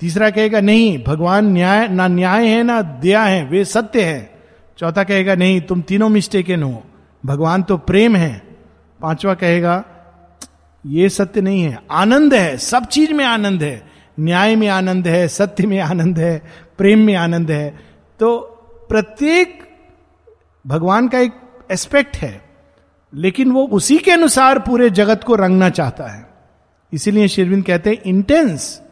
[0.00, 4.40] तीसरा कहेगा, नहीं, भगवान न्याय, ना न्याय है, ना दया है, वे सत्य है।
[4.78, 6.84] चौथा कहेगा, नहीं, तुम तीनों मिस्टेकन हो,
[7.26, 8.42] भगवान तो प्रेम है।
[9.00, 9.84] पांचवा कहेगा,
[10.86, 15.28] ये सत्य नहीं है, आनंद है, सब चीज़ में आनंद है, न्याय में आनंद है,
[15.28, 16.42] सत्य में आनंद है,
[16.78, 17.78] प्रेम में आनंद है।
[18.20, 18.38] तो
[18.88, 19.58] प्रत्येक
[20.66, 21.32] भगवान का एक
[21.70, 22.45] एस्पेक्ट है
[23.16, 26.34] लेकिन वो उसी के अनुसार पूरे जगत को रंगना चाहता है।
[26.92, 28.82] इसीलिए शेरविंद कहते हैं intense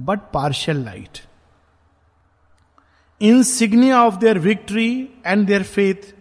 [0.00, 1.18] but partial light
[3.22, 6.14] in सिग्निया of there victory and their faith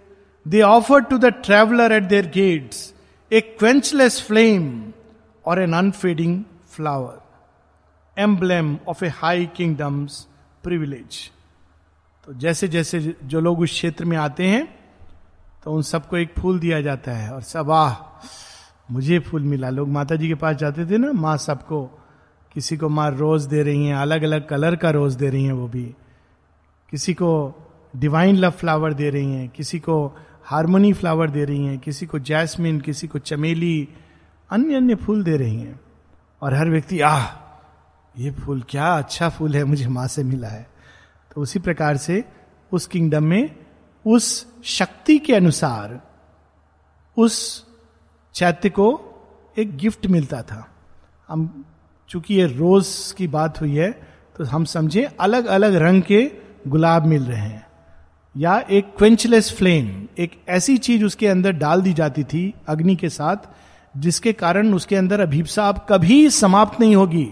[0.48, 2.94] they offer to the traveller at their gates
[3.32, 4.94] a quenchless flame
[5.46, 7.22] और an unfading flower
[8.22, 10.28] emblem of a high kingdom's
[10.64, 11.32] privilege
[12.26, 14.83] तो जैसे जैसे जो लोग उस क्षेत्र में आते हैं
[15.64, 17.96] तो उन सबको एक फूल दिया जाता है और सब, आह,
[18.92, 21.86] मुझे फूल मिला। लोग माता जी के पास जाते थे ना, माँ सबको,
[22.54, 25.54] किसी को माँ रोज दे रही हैं अलग अलग कलर का रोज दे रही हैं
[25.54, 25.96] वो भी।
[26.90, 27.54] किसी को
[27.96, 32.20] डिवाइन लव फ्लावर दे रही हैं, किसी को हारमोनी फ्लावर दे रही हैं, किसी को
[32.20, 33.90] जैस्मिन, किसी को चमेली
[34.50, 35.80] अन्य अन्य फूल दे रही हैं।
[36.42, 37.28] और हर व्यक्ति, आह,
[38.18, 40.70] ये फूल क्या अच्छा फूल है, मुझे माँ से मिला है।
[41.36, 42.24] तो उसी प्रकार से
[42.72, 43.63] उस किंगडम में
[44.06, 46.02] उस शक्ति के अनुसार
[47.18, 47.66] उस
[48.36, 48.88] चैत्य को
[49.58, 50.68] एक गिफ्ट मिलता था।
[51.28, 51.66] हम
[52.10, 53.92] चूँकि ये रोज की बात हुई है
[54.38, 56.22] तो हम समझे अलग अलग रंग के
[56.68, 57.66] गुलाब मिल रहे हैं।
[58.36, 63.10] या एक क्वेंचलेस फ्लेम एक ऐसी चीज़ उसके अंदर डाल दी जाती थी अग्नि के
[63.10, 63.38] साथ,
[63.98, 67.28] जिसके कारण उसके अंदर अभिप्सा अब कभी समाप्त नहीं होगी,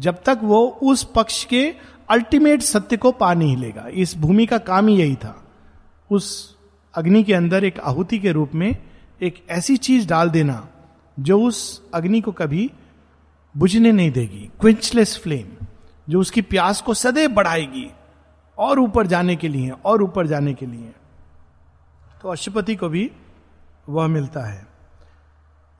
[0.00, 1.74] जब तक वो उस पक्ष के
[2.10, 5.43] अल्टीमेट सत्य को पा नहीं लेगा। इस भूमि का काम ही यही था।
[6.10, 6.56] उस
[6.94, 8.76] अग्नि के अंदर एक आहुति के रूप में
[9.22, 10.66] एक ऐसी चीज़ डाल देना
[11.16, 11.60] जो उस
[11.94, 12.70] अग्नि को कभी
[13.54, 15.66] बुझने नहीं देगी। क्विंचलेस फ्लेम
[16.08, 17.90] जो उसकी प्यास को सदैव बढ़ाएगी
[18.58, 20.90] और ऊपर जाने के लिए, और ऊपर जाने के लिए।
[22.22, 23.10] तो अशुपति को भी
[23.88, 24.66] वह मिलता है।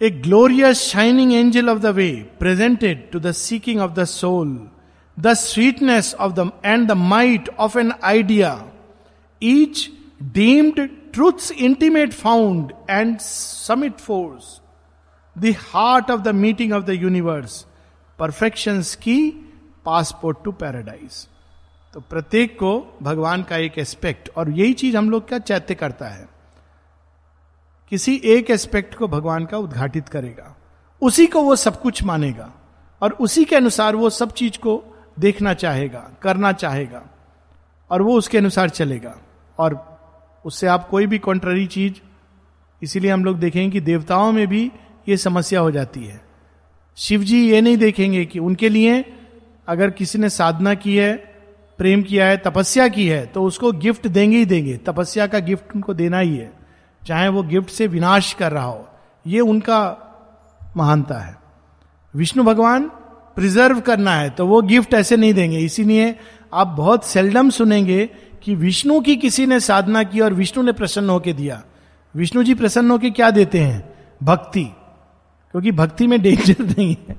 [0.01, 2.11] A glorious shining angel of the way
[2.41, 4.59] presented to the seeking of the soul
[5.17, 8.51] the sweetness of the and the might of an idea
[9.43, 9.89] each
[10.25, 14.61] deemed truth's intimate found and summit force
[15.39, 17.67] the heart of the meeting of the universe
[18.19, 19.31] perfection key
[19.85, 21.29] passport to paradise
[21.95, 26.07] तो प्रत्येक को भगवान का एक aspect और यही चीज़ हम लोग क्या चैत्य करता
[26.07, 26.29] है?
[27.91, 30.57] किसी एक एस्पेक्ट को भगवान का उद्घाटित करेगा।
[31.03, 32.53] उसी को वो सब कुछ मानेगा,
[33.03, 34.85] और उसी के अनुसार वो सब चीज़ को
[35.19, 37.03] देखना चाहेगा, करना चाहेगा,
[37.91, 39.19] और वो उसके अनुसार चलेगा।
[39.59, 39.94] और
[40.45, 41.95] उससे आप कोई भी कॉन्ट्ररी चीज़,
[42.83, 44.71] इसीलिए हम लोग देखेंगे कि देवताओं में भी
[45.09, 46.21] ये समस्या हो जाती है।
[46.97, 49.05] शिव जी ये नहीं देखेंगे कि उनके लिए
[49.69, 51.15] अगर किसी ने साधना की है,
[51.79, 55.75] प्रेम किया है, तपस्या की है तो उसको गिफ्ट देंगे ही देंगे। तपस्या का गिफ्ट
[55.75, 56.53] उनको देना ही है,
[57.03, 58.89] चाहे वो गिफ्ट से विनाश कर रहा हो।
[59.27, 59.81] ये उनका
[60.77, 61.37] महानता है।
[62.15, 62.91] विष्णु भगवान
[63.37, 66.15] प्रिजर्व करना है तो वो गिफ्ट ऐसे नहीं देंगे। इसीलिए
[66.55, 68.09] आप बहुत सेल्डम सुनेंगे
[68.45, 71.63] कि विष्णु की किसी ने साधना की और विष्णु ने प्रसन्न होकर दिया।
[72.17, 73.95] विष्णु जी प्रसन्न होकर क्या देते हैं?
[74.23, 74.65] भक्ति।
[75.51, 77.17] क्योंकि भक्ति में डेंजर नहीं है।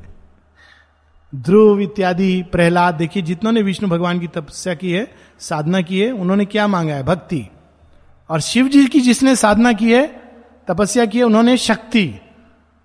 [1.36, 6.12] ध्रुव इत्यादि, प्रहलाद, देखिए, जितनों ने विष्णु भगवान की तपस्या की है, साधना की है,
[6.12, 7.04] उन्होंने क्या मांगा है?
[7.04, 7.48] भक्ति।
[8.30, 10.22] और शिव जी की जिसने साधना की है,
[10.68, 12.16] तपस्या की है, उन्होंने शक्ति।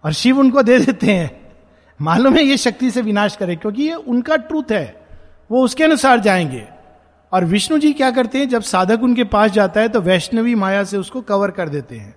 [0.04, 1.52] और शिव उनको दे देते हैं।
[2.02, 5.06] मालूम है ये शक्ति से विनाश करे, क्योंकि ये उनका ट्रूथ है।
[5.50, 6.79] वो उसके अनुसार जाएँगे।
[7.32, 10.84] और विष्णु जी क्या करते हैं, जब साधक उनके पास जाता है तो वैष्णवी माया
[10.84, 12.14] से उसको कवर कर देते हैं।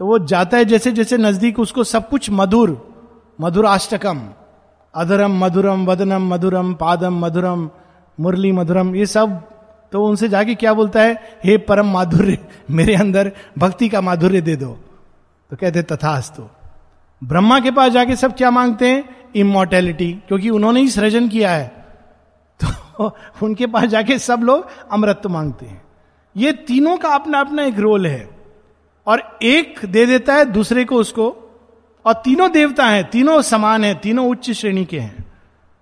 [0.00, 2.70] तो वो जाता है जैसे जैसे नज़दीक, उसको सब कुछ मधुर
[3.38, 4.20] मधुराष्टकम
[4.94, 7.68] अधरम मधुरम, वदनम मधुरम, पादम मधुरम,
[8.18, 9.40] मुरली मधुरम, ये सब।
[9.92, 12.38] तो उनसे जाके क्या बोलता है, हे परम माधुर्य,
[12.70, 14.76] मेरे अंदर भक्ति का माधुर्य दे दो।
[15.50, 16.42] तो कहते तथास्तु।
[17.22, 19.04] ब्रह्मा के पास जाके सब क्या मांगते हैं
[19.36, 21.83] इमोर्टेलिटी क्योंकि उन्होंने ही सृजन किया है।
[23.42, 25.82] उनके पास जाके सब लोग अमृत मांगते हैं।
[26.36, 28.28] ये तीनों का अपना अपना एक रोल है।
[29.06, 31.36] और एक दे देता है, दूसरे को उसको।
[32.04, 35.24] और तीनों देवता हैं, तीनों समान हैं, तीनों उच्च श्रेणी के हैं।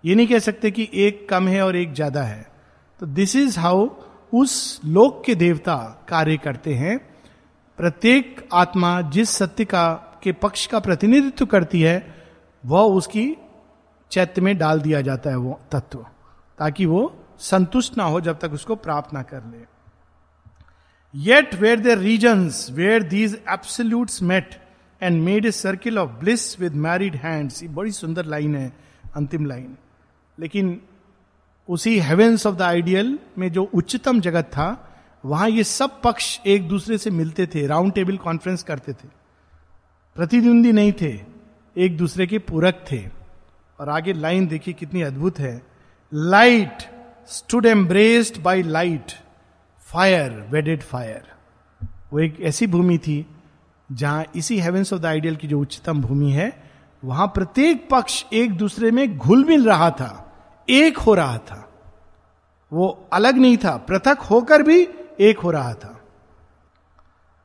[0.05, 2.53] ये नहीं कह सकते कि एक कम है और एक ज़्यादा है।
[3.01, 3.89] तो दिस इज़ हाउ
[4.35, 6.99] उस लोक के देवता कार्य करते हैं।
[7.77, 12.15] प्रत्येक आत्मा जिस सत्य का, के पक्ष का प्रतिनिधित्व करती है,
[12.67, 13.37] वह उसकी
[14.11, 16.07] चैत्य में डाल दिया जाता है वो तत्व।
[16.59, 17.03] ताकि वो
[17.39, 19.65] संतुष्ट ना हो जब तक उसको प्राप्त ना कर ले।
[21.15, 24.55] Yet where there region where these absolute met
[25.03, 28.73] and made a circle of bliss with married hands ये बड़ी सुंदर लाइन है,
[29.15, 29.77] अंतिम लाइन
[30.39, 30.81] लेकिन
[31.69, 34.89] उसी हेवेंस ऑफ़ द आइडियल में जो उच्चतम जगत था,
[35.25, 39.09] वहाँ ये सब पक्ष एक दूसरे से मिलते थे राउंड टेबल कॉन्फ्रेंस करते थे।
[40.17, 41.13] प्रतिद्वंदी नहीं थे,
[41.77, 42.99] एक दूसरे के पूरक थे।
[43.81, 45.72] और आगे लाइन देखिए कितनी अद्भुत है।
[46.15, 46.83] Light
[47.27, 49.13] stood embraced by light
[49.93, 51.23] fire wedded fire
[52.13, 53.27] वो एक ऐसी भूमि थी
[53.93, 56.63] जहाँ इसी हेवेंस ऑफ़ द आइडियल की जो उच्चतम भूमि है,
[57.05, 60.33] वहाँ प्रत्येक पक्ष एक दूसरे में घुल मिल रहा था,
[60.71, 61.69] एक हो रहा था।
[62.73, 64.89] वो अलग नहीं था, पृथक होकर भी
[65.21, 66.01] एक हो रहा था।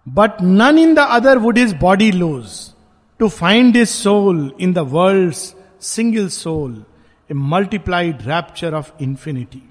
[0.09, 2.74] But none in the other would his body lose
[3.20, 5.34] to find his soul in the world
[5.82, 6.84] single soul
[7.30, 9.63] a multiplied rapture of infinity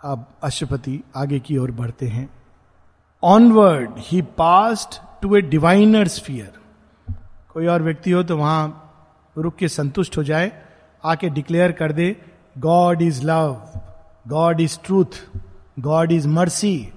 [0.00, 2.28] अब अशुपति आगे की ओर बढ़ते हैं।
[3.22, 6.52] Onward he passed to a diviner sphere
[7.52, 8.84] कोई और व्यक्ति हो तो वहाँ
[9.36, 10.52] रुक के संतुष्ट हो जाए,
[11.04, 12.16] आके डिक्लेयर कर दे
[12.58, 13.70] God is love
[14.28, 15.20] God is truth
[15.80, 16.92] God is mercy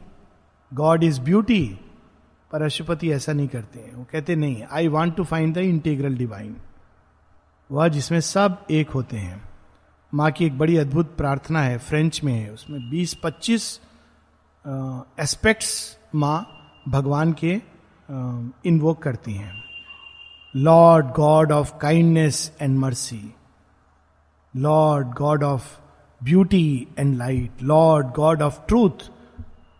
[0.71, 1.63] God is beauty
[2.51, 6.17] पर अशुपति ऐसा नहीं करते हैं। वो कहते नहीं I want to find the integral
[6.17, 6.55] divine
[7.71, 9.41] वह जिसमें सब एक होते हैं।
[10.13, 13.79] माँ की एक बड़ी अद्भुत प्रार्थना है, फ्रेंच में है। उसमें 20-25
[15.19, 16.47] एस्पेक्ट्स माँ
[16.87, 17.53] भगवान के
[18.69, 19.53] इन्वोक करती हैं।
[20.53, 23.33] Lord God of kindness and mercy
[24.53, 25.77] Lord God of
[26.21, 29.09] beauty and light Lord God of truth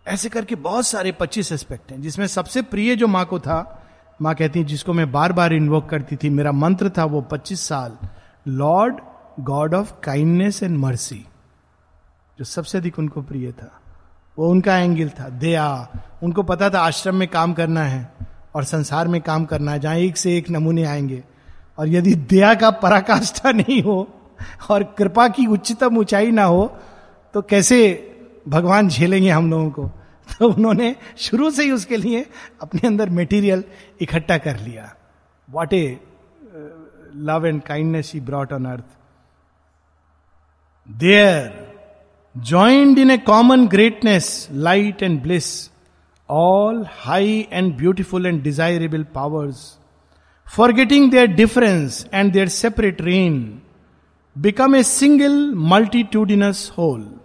[0.06, 3.81] ऐसे करके बहुत सारे पच्चीस एस्पेक्ट हैं, जिसमें सबसे प्रिय जो माँ को था
[4.22, 7.60] माँ कहती है, जिसको मैं बार बार इन्वोक करती थी, मेरा मंत्र था वो पच्चीस
[7.60, 7.96] साल।
[8.48, 8.96] Lord
[9.40, 11.24] God of kindness and mercy
[12.38, 13.80] जो सबसे अधिक उनको प्रिय था।
[14.38, 15.88] वो उनका एंगल था, दया।
[16.22, 18.12] उनको पता था आश्रम में काम करना है
[18.54, 21.22] और संसार में काम करना है, जहाँ एक से एक नमूने आएँगे।
[21.78, 24.08] और यदि दया का पराकाष्ठा नहीं हो
[24.70, 26.66] और कृपा की उच्चतम ऊंचाई ना हो
[27.34, 27.78] तो कैसे
[28.48, 29.90] भगवान झेलेंगे हम लोगों को?
[30.38, 32.26] तो उन्होंने शुरू से ही उसके लिए
[32.62, 33.64] अपने अंदर मेटीरियल
[34.00, 34.94] इकट्ठा कर लिया।
[35.50, 36.00] What a
[37.16, 38.84] love and kindness he brought on earth
[40.88, 41.72] there
[42.36, 45.70] joined in a common greatness light and bliss
[46.30, 49.78] all high and beautiful and desirable powers
[50.72, 53.62] forgetting their difference and their separate reign
[54.38, 57.20] become a single multitudinous whole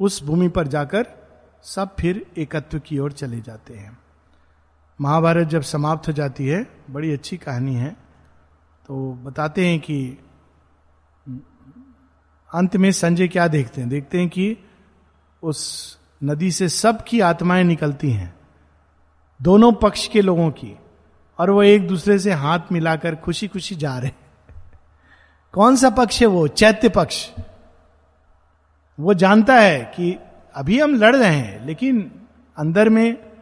[0.00, 1.17] उस भूमि पर जाकर
[1.62, 3.98] सब फिर एकत्व की ओर चले जाते हैं।
[5.00, 7.96] महाभारत जब समाप्त हो जाती है, बड़ी अच्छी कहानी है।
[8.86, 10.18] तो बताते हैं कि
[12.54, 13.90] अंत में संजय क्या देखते हैं?
[13.90, 14.56] देखते हैं कि
[15.42, 18.34] उस नदी से सबकी आत्माएँ निकलती हैं,
[19.42, 20.78] दोनों पक्ष के लोगों की,
[21.38, 24.10] और वो एक दूसरे से हाथ मिलाकर खुशी खुशी जा रहे
[25.52, 26.48] कौन सा पक्ष है वो?
[26.48, 27.30] चैत्य पक्ष।
[29.00, 30.18] वो जानता है कि
[30.58, 32.12] अभी हम लड़ रहे हैं, लेकिन
[32.56, 33.32] अंदर में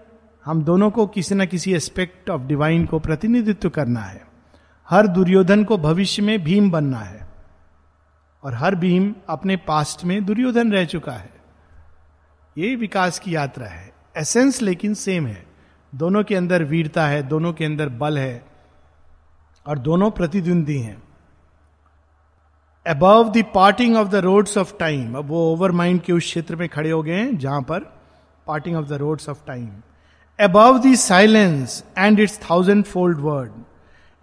[0.45, 4.27] हम दोनों को किसी न किसी एस्पेक्ट ऑफ़ डिवाइन को प्रतिनिधित्व करना है।
[4.89, 7.29] हर दुर्योधन को भविष्य में भीम बनना है।
[8.43, 11.31] और हर भीम अपने पास्ट में दुर्योधन रह चुका है।
[12.59, 15.47] ये विकास की यात्रा है। एसेंस लेकिन सेम है।
[15.95, 18.45] दोनों के अंदर वीरता है, दोनों के अंदर बल है,
[19.67, 21.06] और दोनों प्रतिद्वंदी हैं।
[22.87, 26.57] Above the parting of the roads of time अब वो ओवर माइंड के उस क्षेत्र
[26.57, 27.80] में खड़े हो गए हैं, जहाँ पर
[28.47, 29.68] parting of the roads of time
[30.39, 32.39] above the silence and its
[32.84, 33.53] thousandfold word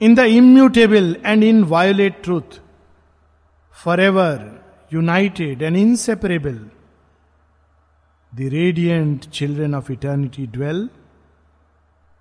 [0.01, 2.59] in the immutable and inviolate truth
[3.78, 4.49] for ever
[4.93, 6.59] united and inseparable
[8.34, 10.89] the radiant children of eternity dwell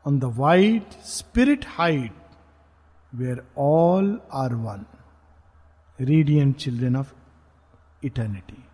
[0.06, 2.12] on the white spirit height
[3.12, 4.84] where all are one
[6.02, 7.14] radiant children of
[8.04, 8.64] eternity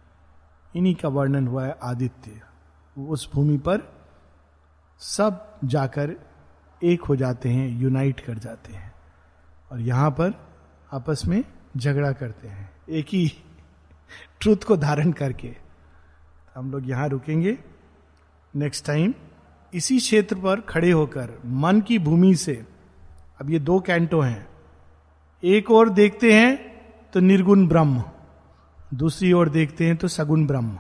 [0.77, 2.41] इन्हीं का वर्णन हुआ है आदित्य।
[3.01, 4.07] उस भूमि पर
[4.99, 6.13] सब जाकर
[6.85, 8.95] एक हो जाते हैं यूनाइट कर जाते हैं।
[9.73, 10.49] और यहाँ पर
[10.93, 11.45] आपस में
[11.77, 13.33] झगड़ा करते हैं। एक ही
[14.41, 15.57] ट्रुथ को धारण करके।
[16.55, 17.59] हम लोग यहाँ रुकेंगे।
[18.57, 19.15] नेक्स्ट टाइम
[19.75, 22.67] इसी क्षेत्र पर खड़े होकर, मन की भूमि से,
[23.41, 24.49] अब ये दो कैंटो हैं।
[25.45, 26.78] एक और देखते हैं
[27.13, 28.03] तो निर्गुण ब्रह्म।
[28.95, 30.79] दूसरी ओर देखते हैं तो सगुण ब्रह्म।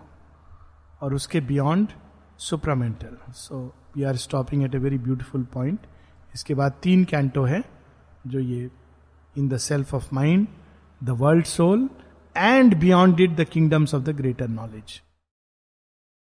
[1.02, 1.88] और उसके beyond
[2.40, 3.60] supramental so
[3.96, 5.86] we are stopping at a very beautiful point
[6.34, 7.62] इसके बाद तीन कैंटो है,
[8.26, 8.70] जो ये
[9.36, 10.46] in the self of mind
[11.00, 11.88] the world soul
[12.36, 15.00] and beyond it the kingdoms of the greater knowledge